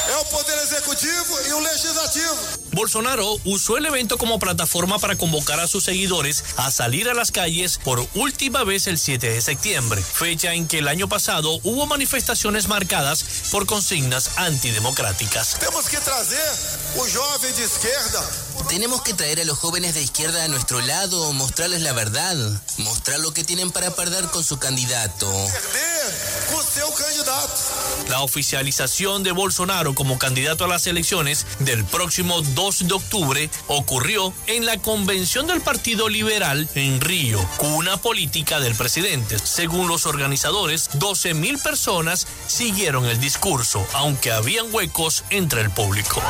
El 0.08 0.28
Poder 0.30 0.58
Ejecutivo 0.64 1.38
y 1.46 1.56
el 1.56 1.64
Legislativo. 1.64 2.34
Bolsonaro 2.72 3.36
usó 3.44 3.76
el 3.76 3.86
evento 3.86 4.18
como 4.18 4.38
plataforma 4.38 4.98
para 4.98 5.16
convocar 5.16 5.60
a 5.60 5.66
sus 5.66 5.84
seguidores 5.84 6.44
a 6.56 6.70
salir 6.70 7.08
a 7.08 7.14
las 7.14 7.30
calles 7.30 7.78
por 7.82 8.06
última 8.14 8.64
vez 8.64 8.86
el 8.86 8.98
7 8.98 9.30
de 9.30 9.40
septiembre, 9.40 10.02
fecha 10.02 10.54
en 10.54 10.66
que 10.66 10.78
el 10.78 10.88
año 10.88 11.08
pasado 11.08 11.60
hubo 11.62 11.86
manifestaciones 11.86 12.68
marcadas 12.68 13.24
por 13.50 13.66
consignas 13.66 14.30
antidemocráticas. 14.36 15.56
Tenemos 15.58 15.86
que 15.86 15.98
traer 15.98 16.52
un 16.96 17.12
joven 17.12 17.54
de 17.54 17.64
izquierda 17.64 18.30
tenemos 18.68 19.02
que 19.02 19.14
traer 19.14 19.40
a 19.40 19.44
los 19.44 19.58
jóvenes 19.58 19.94
de 19.94 20.02
izquierda 20.02 20.44
a 20.44 20.48
nuestro 20.48 20.80
lado, 20.80 21.32
mostrarles 21.32 21.82
la 21.82 21.92
verdad, 21.92 22.34
mostrar 22.78 23.18
lo 23.20 23.32
que 23.34 23.44
tienen 23.44 23.70
para 23.70 23.90
perder 23.94 24.24
con 24.28 24.42
su 24.42 24.58
candidato. 24.58 25.30
La 28.08 28.20
oficialización 28.20 29.22
de 29.22 29.32
Bolsonaro 29.32 29.94
como 29.94 30.18
candidato 30.18 30.64
a 30.64 30.68
las 30.68 30.86
elecciones 30.86 31.46
del 31.60 31.84
próximo 31.84 32.42
2 32.42 32.88
de 32.88 32.94
octubre 32.94 33.50
ocurrió 33.66 34.32
en 34.46 34.66
la 34.66 34.78
convención 34.78 35.46
del 35.46 35.60
Partido 35.60 36.08
Liberal 36.08 36.68
en 36.74 37.00
Río, 37.00 37.38
cuna 37.56 37.96
política 37.96 38.60
del 38.60 38.74
presidente. 38.74 39.38
Según 39.38 39.88
los 39.88 40.06
organizadores, 40.06 40.90
12 40.94 41.34
mil 41.34 41.58
personas 41.58 42.26
siguieron 42.46 43.06
el 43.06 43.20
discurso, 43.20 43.86
aunque 43.94 44.32
habían 44.32 44.72
huecos 44.72 45.24
entre 45.30 45.60
el 45.62 45.70
público. 45.70 46.22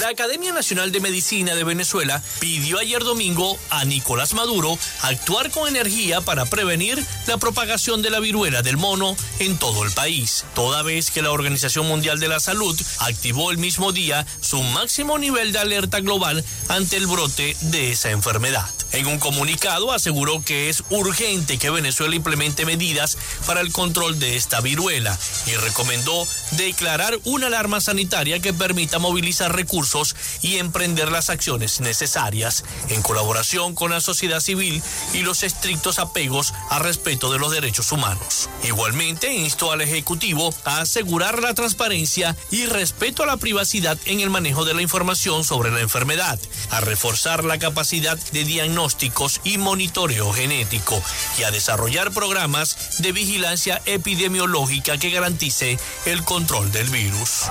La 0.00 0.08
Academia 0.08 0.52
Nacional 0.52 0.92
de 0.92 1.00
Medicina 1.00 1.54
de 1.54 1.64
Venezuela 1.64 2.22
pidió 2.38 2.78
ayer 2.78 3.02
domingo 3.02 3.58
a 3.70 3.84
Nicolás 3.84 4.32
Maduro 4.34 4.78
actuar 5.02 5.50
con 5.50 5.68
energía 5.68 6.20
para 6.20 6.46
prevenir 6.46 7.04
la 7.26 7.36
propagación 7.38 8.00
de 8.02 8.10
la 8.10 8.20
viruela 8.20 8.62
del 8.62 8.76
mono 8.76 9.16
en 9.38 9.58
todo 9.58 9.84
el 9.84 9.90
país, 9.92 10.44
toda 10.58 10.82
vez 10.82 11.12
que 11.12 11.22
la 11.22 11.30
Organización 11.30 11.86
Mundial 11.86 12.18
de 12.18 12.26
la 12.26 12.40
Salud 12.40 12.76
activó 12.98 13.52
el 13.52 13.58
mismo 13.58 13.92
día 13.92 14.26
su 14.40 14.60
máximo 14.60 15.16
nivel 15.16 15.52
de 15.52 15.60
alerta 15.60 16.00
global 16.00 16.44
ante 16.66 16.96
el 16.96 17.06
brote 17.06 17.56
de 17.60 17.92
esa 17.92 18.10
enfermedad. 18.10 18.68
En 18.90 19.06
un 19.06 19.18
comunicado 19.20 19.92
aseguró 19.92 20.42
que 20.42 20.68
es 20.68 20.82
urgente 20.90 21.58
que 21.58 21.70
Venezuela 21.70 22.16
implemente 22.16 22.64
medidas 22.64 23.18
para 23.46 23.60
el 23.60 23.70
control 23.70 24.18
de 24.18 24.34
esta 24.34 24.60
viruela 24.60 25.16
y 25.46 25.52
recomendó 25.52 26.26
declarar 26.52 27.16
una 27.24 27.48
alarma 27.48 27.80
sanitaria 27.80 28.40
que 28.40 28.54
permita 28.54 28.98
movilizar 28.98 29.54
recursos 29.54 30.16
y 30.42 30.56
emprender 30.56 31.12
las 31.12 31.30
acciones 31.30 31.80
necesarias 31.80 32.64
en 32.88 33.02
colaboración 33.02 33.74
con 33.74 33.92
la 33.92 34.00
sociedad 34.00 34.40
civil 34.40 34.82
y 35.12 35.20
los 35.20 35.42
estrictos 35.42 35.98
apegos 35.98 36.52
al 36.70 36.80
respeto 36.82 37.30
de 37.30 37.38
los 37.38 37.52
derechos 37.52 37.92
humanos. 37.92 38.48
Igualmente, 38.64 39.30
en 39.30 39.44
instó 39.44 39.70
al 39.70 39.82
Ejecutivo 39.82 40.37
a 40.64 40.80
asegurar 40.80 41.42
la 41.42 41.54
transparencia 41.54 42.36
y 42.50 42.66
respeto 42.66 43.22
a 43.22 43.26
la 43.26 43.36
privacidad 43.36 43.98
en 44.04 44.20
el 44.20 44.30
manejo 44.30 44.64
de 44.64 44.74
la 44.74 44.82
información 44.82 45.44
sobre 45.44 45.70
la 45.70 45.80
enfermedad, 45.80 46.38
a 46.70 46.80
reforzar 46.80 47.44
la 47.44 47.58
capacidad 47.58 48.16
de 48.32 48.44
diagnósticos 48.44 49.40
y 49.44 49.58
monitoreo 49.58 50.32
genético 50.32 51.02
y 51.38 51.42
a 51.42 51.50
desarrollar 51.50 52.12
programas 52.12 52.98
de 52.98 53.12
vigilancia 53.12 53.82
epidemiológica 53.86 54.98
que 54.98 55.10
garantice 55.10 55.78
el 56.06 56.22
control 56.24 56.70
del 56.70 56.88
virus. 56.88 57.42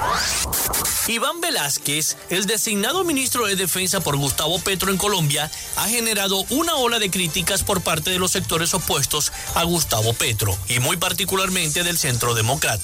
Iván 1.08 1.42
Velázquez, 1.42 2.18
el 2.30 2.46
designado 2.46 3.04
ministro 3.04 3.46
de 3.48 3.56
Defensa 3.56 4.00
por 4.02 4.18
Gustavo 4.18 4.60
Petro 4.60 4.92
en 4.92 4.98
Colombia, 4.98 5.52
ha 5.76 5.88
generado 5.88 6.44
una 6.50 6.76
ola 6.76 7.00
de 7.00 7.10
críticas 7.10 7.64
por 7.64 7.82
parte 7.82 8.10
de 8.10 8.20
los 8.20 8.32
sectores 8.32 8.74
opuestos 8.74 9.32
a 9.56 9.64
Gustavo 9.64 10.14
Petro 10.14 10.58
y 10.70 10.80
muy 10.80 10.98
particularmente 10.98 11.84
del 11.84 11.98
Centro 11.98 12.34
Democrático, 12.34 12.77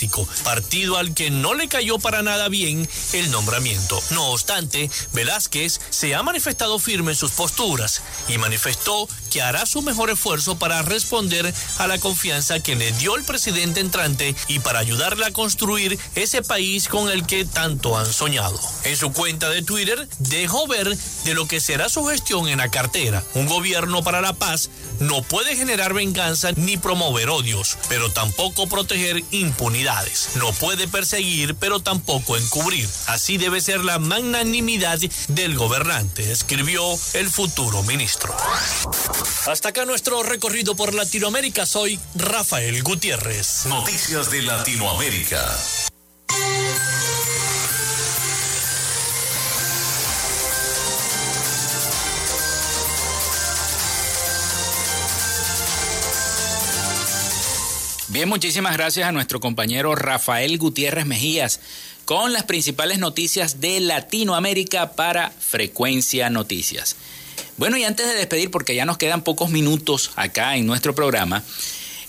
partido 0.44 0.98
al 0.98 1.14
que 1.14 1.30
no 1.30 1.54
le 1.54 1.68
cayó 1.68 2.00
para 2.00 2.24
nada 2.24 2.50
bien 2.50 2.88
el 3.14 3.32
nombramiento. 3.32 4.00
No 4.12 4.28
obstante, 4.32 4.90
Velázquez 5.14 5.80
se 5.90 6.16
ha 6.16 6.24
manifestado 6.24 6.80
firme 6.80 7.12
en 7.12 7.18
sus 7.18 7.32
posturas 7.32 8.02
y 8.28 8.38
manifestó 8.38 9.08
que 9.34 9.42
hará 9.42 9.66
su 9.66 9.82
mejor 9.82 10.12
esfuerzo 10.12 10.60
para 10.60 10.84
responder 10.84 11.52
a 11.80 11.88
la 11.88 11.98
confianza 11.98 12.60
que 12.60 12.76
le 12.76 12.92
dio 12.92 13.16
el 13.16 13.24
presidente 13.24 13.80
entrante 13.80 14.36
y 14.48 14.60
para 14.60 14.78
ayudarle 14.78 15.26
a 15.26 15.34
construir 15.34 15.98
ese 16.14 16.44
país 16.44 16.88
con 16.88 17.10
el 17.10 17.26
que 17.26 17.44
tanto 17.44 17.98
han 17.98 18.14
soñado. 18.14 18.60
En 18.84 18.96
su 18.96 19.12
cuenta 19.12 19.50
de 19.50 19.64
Twitter 19.64 20.08
dejó 20.20 20.68
ver 20.68 20.96
de 21.26 21.34
lo 21.34 21.48
que 21.48 21.60
será 21.60 21.90
su 21.90 22.06
gestión 22.06 22.48
en 22.48 22.60
la 22.60 22.70
cartera. 22.70 23.24
Un 23.34 23.48
gobierno 23.48 24.04
para 24.04 24.22
la 24.22 24.34
paz 24.34 24.70
no 25.00 25.24
puede 25.24 25.56
generar 25.56 25.94
venganza 25.94 26.52
ni 26.56 26.78
promover 26.78 27.30
odios, 27.30 27.78
pero 27.90 28.12
tampoco 28.12 28.68
proteger 28.68 29.24
impunidades. 29.32 30.30
No 30.36 30.52
puede 30.54 30.88
perseguir, 30.88 31.56
pero 31.56 31.80
tampoco 31.80 32.38
encubrir. 32.38 32.88
Así 33.08 33.40
debe 33.40 33.62
ser 33.62 33.84
la 33.84 33.98
magnanimidad 33.98 35.00
del 35.30 35.56
gobernante, 35.56 36.32
escribió 36.32 36.84
el 37.16 37.30
futuro 37.32 37.82
ministro. 37.82 38.36
Hasta 39.48 39.70
acá 39.70 39.86
nuestro 39.86 40.24
recorrido 40.24 40.76
por 40.76 40.94
Latinoamérica. 40.94 41.66
Soy 41.66 42.00
Rafael 42.16 42.82
Gutiérrez. 42.84 43.66
Noticias 43.66 44.32
de 44.32 44.42
Latinoamérica. 44.42 45.44
Bien, 58.14 58.30
muchísimas 58.30 58.74
gracias 58.78 59.08
a 59.08 59.12
nuestro 59.12 59.40
compañero 59.40 59.96
Rafael 59.96 60.60
Gutiérrez 60.60 61.08
Mejías 61.08 61.60
con 62.06 62.32
las 62.32 62.44
principales 62.44 63.00
noticias 63.00 63.60
de 63.60 63.80
Latinoamérica 63.80 64.92
para 64.92 65.32
Frecuencia 65.32 66.30
Noticias. 66.30 66.96
Bueno, 67.58 67.78
y 67.78 67.84
antes 67.84 68.08
de 68.08 68.16
despedir, 68.16 68.50
porque 68.50 68.76
ya 68.76 68.86
nos 68.86 68.98
quedan 68.98 69.24
pocos 69.24 69.50
minutos 69.50 70.12
acá 70.16 70.56
en 70.56 70.66
nuestro 70.66 70.96
programa, 70.96 71.44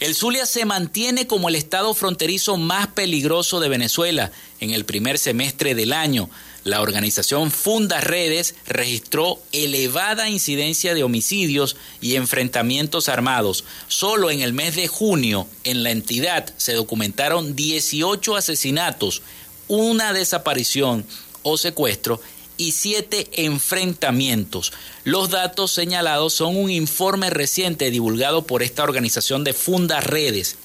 el 0.00 0.14
Zulia 0.14 0.46
se 0.46 0.64
mantiene 0.64 1.26
como 1.26 1.48
el 1.48 1.54
estado 1.54 1.94
fronterizo 1.94 2.56
más 2.56 2.88
peligroso 2.88 3.60
de 3.60 3.68
Venezuela 3.68 4.32
en 4.60 4.70
el 4.70 4.84
primer 4.84 5.18
semestre 5.18 5.74
del 5.74 5.92
año. 5.92 6.30
La 6.64 6.80
organización 6.80 7.50
Funda 7.50 8.00
Redes 8.00 8.54
registró 8.66 9.38
elevada 9.52 10.30
incidencia 10.30 10.94
de 10.94 11.04
homicidios 11.04 11.76
y 12.00 12.16
enfrentamientos 12.16 13.08
armados. 13.08 13.64
Solo 13.86 14.30
en 14.30 14.40
el 14.40 14.54
mes 14.54 14.74
de 14.76 14.88
junio 14.88 15.46
en 15.62 15.82
la 15.82 15.90
entidad 15.90 16.52
se 16.56 16.72
documentaron 16.72 17.54
18 17.54 18.36
asesinatos, 18.36 19.22
una 19.68 20.12
desaparición 20.12 21.04
o 21.42 21.56
secuestro 21.58 22.20
y 22.56 22.72
siete 22.72 23.28
enfrentamientos. 23.32 24.72
Los 25.04 25.30
datos 25.30 25.72
señalados 25.72 26.34
son 26.34 26.56
un 26.56 26.70
informe 26.70 27.30
reciente 27.30 27.90
divulgado 27.90 28.46
por 28.46 28.62
esta 28.62 28.82
organización 28.82 29.44
de 29.44 29.52
Funda 29.52 30.00
Redes. 30.00 30.56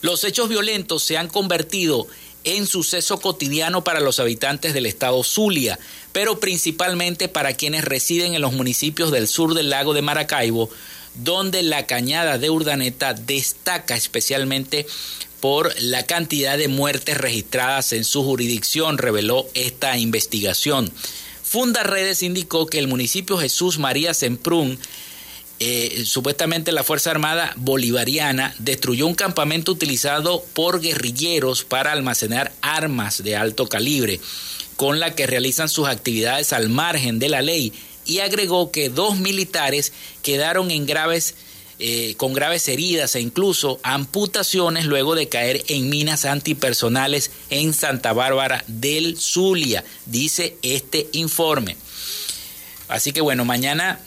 Los 0.00 0.24
hechos 0.24 0.48
violentos 0.48 1.02
se 1.02 1.16
han 1.16 1.28
convertido 1.28 2.06
en 2.44 2.66
suceso 2.66 3.20
cotidiano 3.20 3.82
para 3.82 4.00
los 4.00 4.20
habitantes 4.20 4.72
del 4.72 4.86
estado 4.86 5.24
Zulia, 5.24 5.78
pero 6.12 6.38
principalmente 6.38 7.28
para 7.28 7.54
quienes 7.54 7.84
residen 7.84 8.34
en 8.34 8.40
los 8.40 8.52
municipios 8.52 9.10
del 9.10 9.26
sur 9.26 9.54
del 9.54 9.68
lago 9.68 9.94
de 9.94 10.02
Maracaibo, 10.02 10.70
donde 11.22 11.62
la 11.62 11.86
cañada 11.86 12.38
de 12.38 12.50
Urdaneta 12.50 13.14
destaca 13.14 13.96
especialmente 13.96 14.86
por 15.40 15.72
la 15.80 16.04
cantidad 16.04 16.58
de 16.58 16.68
muertes 16.68 17.18
registradas 17.18 17.92
en 17.92 18.04
su 18.04 18.22
jurisdicción, 18.24 18.98
reveló 18.98 19.46
esta 19.54 19.96
investigación. 19.98 20.90
Funda 21.42 21.82
Redes 21.82 22.22
indicó 22.22 22.66
que 22.66 22.78
el 22.78 22.88
municipio 22.88 23.38
Jesús 23.38 23.78
María 23.78 24.14
Semprún 24.14 24.78
eh, 25.58 26.02
supuestamente 26.04 26.70
la 26.70 26.84
Fuerza 26.84 27.10
Armada 27.10 27.54
Bolivariana 27.56 28.54
destruyó 28.58 29.06
un 29.06 29.14
campamento 29.14 29.72
utilizado 29.72 30.44
por 30.52 30.82
guerrilleros 30.82 31.64
para 31.64 31.92
almacenar 31.92 32.52
armas 32.60 33.22
de 33.22 33.36
alto 33.36 33.66
calibre, 33.66 34.20
con 34.76 35.00
la 35.00 35.14
que 35.14 35.26
realizan 35.26 35.70
sus 35.70 35.88
actividades 35.88 36.52
al 36.52 36.68
margen 36.68 37.18
de 37.18 37.30
la 37.30 37.40
ley, 37.40 37.72
y 38.06 38.20
agregó 38.20 38.70
que 38.70 38.88
dos 38.88 39.18
militares 39.18 39.92
quedaron 40.22 40.70
en 40.70 40.86
graves, 40.86 41.34
eh, 41.78 42.14
con 42.16 42.32
graves 42.32 42.68
heridas 42.68 43.14
e 43.16 43.20
incluso 43.20 43.80
amputaciones 43.82 44.86
luego 44.86 45.14
de 45.14 45.28
caer 45.28 45.64
en 45.68 45.90
minas 45.90 46.24
antipersonales 46.24 47.30
en 47.50 47.74
Santa 47.74 48.12
Bárbara 48.12 48.64
del 48.68 49.18
Zulia, 49.18 49.84
dice 50.06 50.56
este 50.62 51.08
informe. 51.12 51.76
Así 52.88 53.12
que 53.12 53.20
bueno, 53.20 53.44
mañana 53.44 54.00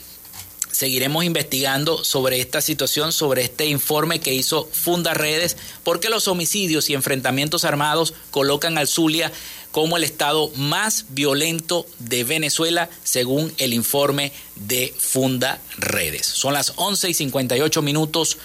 seguiremos 0.72 1.24
investigando 1.24 2.04
sobre 2.04 2.40
esta 2.40 2.60
situación, 2.60 3.12
sobre 3.12 3.42
este 3.42 3.66
informe 3.66 4.20
que 4.20 4.32
hizo 4.32 4.68
Funda 4.72 5.12
Redes, 5.12 5.56
porque 5.82 6.08
los 6.08 6.26
homicidios 6.28 6.88
y 6.88 6.94
enfrentamientos 6.94 7.64
armados 7.64 8.14
colocan 8.30 8.78
al 8.78 8.88
Zulia 8.88 9.30
como 9.70 9.96
el 9.96 10.04
estado 10.04 10.50
más 10.56 11.06
violento 11.10 11.86
de 11.98 12.24
Venezuela, 12.24 12.90
según 13.04 13.52
el 13.58 13.72
informe 13.74 14.32
de 14.56 14.92
Funda 14.98 15.60
Redes. 15.78 16.26
Son 16.26 16.54
las 16.54 16.72
11 16.76 17.10
y 17.10 17.14
58 17.14 17.82
minutos 17.82 18.38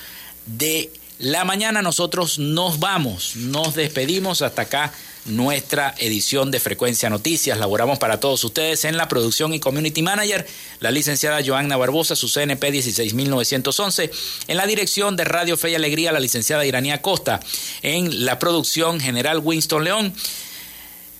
de 0.46 0.92
la 1.20 1.44
mañana. 1.46 1.82
Nosotros 1.82 2.40
nos 2.40 2.80
vamos, 2.80 3.36
nos 3.36 3.76
despedimos 3.76 4.42
hasta 4.42 4.64
acá 4.64 4.94
nuestra 5.26 5.96
edición 5.98 6.52
de 6.52 6.60
Frecuencia 6.60 7.10
Noticias. 7.10 7.58
Laboramos 7.58 7.98
para 7.98 8.20
todos 8.20 8.44
ustedes 8.44 8.86
en 8.86 8.96
la 8.96 9.08
producción 9.08 9.54
y 9.54 9.60
community 9.60 10.02
manager, 10.02 10.46
la 10.80 10.92
licenciada 10.92 11.42
Joanna 11.44 11.78
Barbosa, 11.78 12.16
su 12.16 12.30
CNP 12.30 12.72
16911. 12.72 14.12
En 14.48 14.58
la 14.58 14.68
dirección 14.68 15.16
de 15.16 15.24
Radio 15.24 15.58
Fe 15.58 15.72
y 15.72 15.76
Alegría, 15.76 16.12
la 16.12 16.20
licenciada 16.20 16.66
Iranía 16.66 17.02
Costa. 17.02 17.40
En 17.82 18.26
la 18.26 18.40
producción 18.40 19.00
general 19.00 19.40
Winston 19.44 19.84
León. 19.84 20.14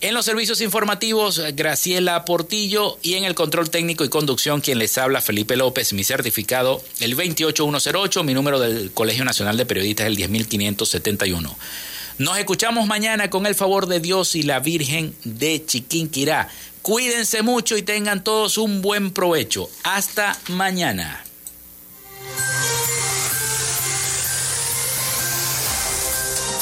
En 0.02 0.14
los 0.14 0.26
servicios 0.26 0.62
informativos, 0.62 1.42
Graciela 1.54 2.26
Portillo 2.26 3.00
y 3.02 3.14
en 3.14 3.24
el 3.24 3.34
control 3.34 3.70
técnico 3.70 4.04
y 4.04 4.10
conducción, 4.10 4.62
quien 4.62 4.78
les 4.78 4.98
habla, 4.98 5.22
Felipe 5.22 5.56
López, 5.56 5.94
mi 5.94 6.04
certificado, 6.04 6.84
el 7.00 7.16
28108, 7.16 8.24
mi 8.24 8.34
número 8.34 8.60
del 8.60 8.92
Colegio 8.92 9.24
Nacional 9.24 9.58
de 9.58 9.66
Periodistas, 9.66 10.08
el 10.08 10.18
10171. 10.18 11.56
Nos 12.18 12.38
escuchamos 12.38 12.88
mañana 12.88 13.30
con 13.30 13.46
el 13.46 13.56
favor 13.56 13.88
de 13.88 14.00
Dios 14.00 14.36
y 14.36 14.44
la 14.44 14.60
Virgen 14.60 15.16
de 15.24 15.66
Chiquinquirá. 15.66 16.50
Cuídense 16.82 17.42
mucho 17.42 17.78
y 17.78 17.82
tengan 17.82 18.24
todos 18.24 18.58
un 18.58 18.82
buen 18.82 19.12
provecho. 19.12 19.70
Hasta 19.84 20.38
mañana. 20.50 21.26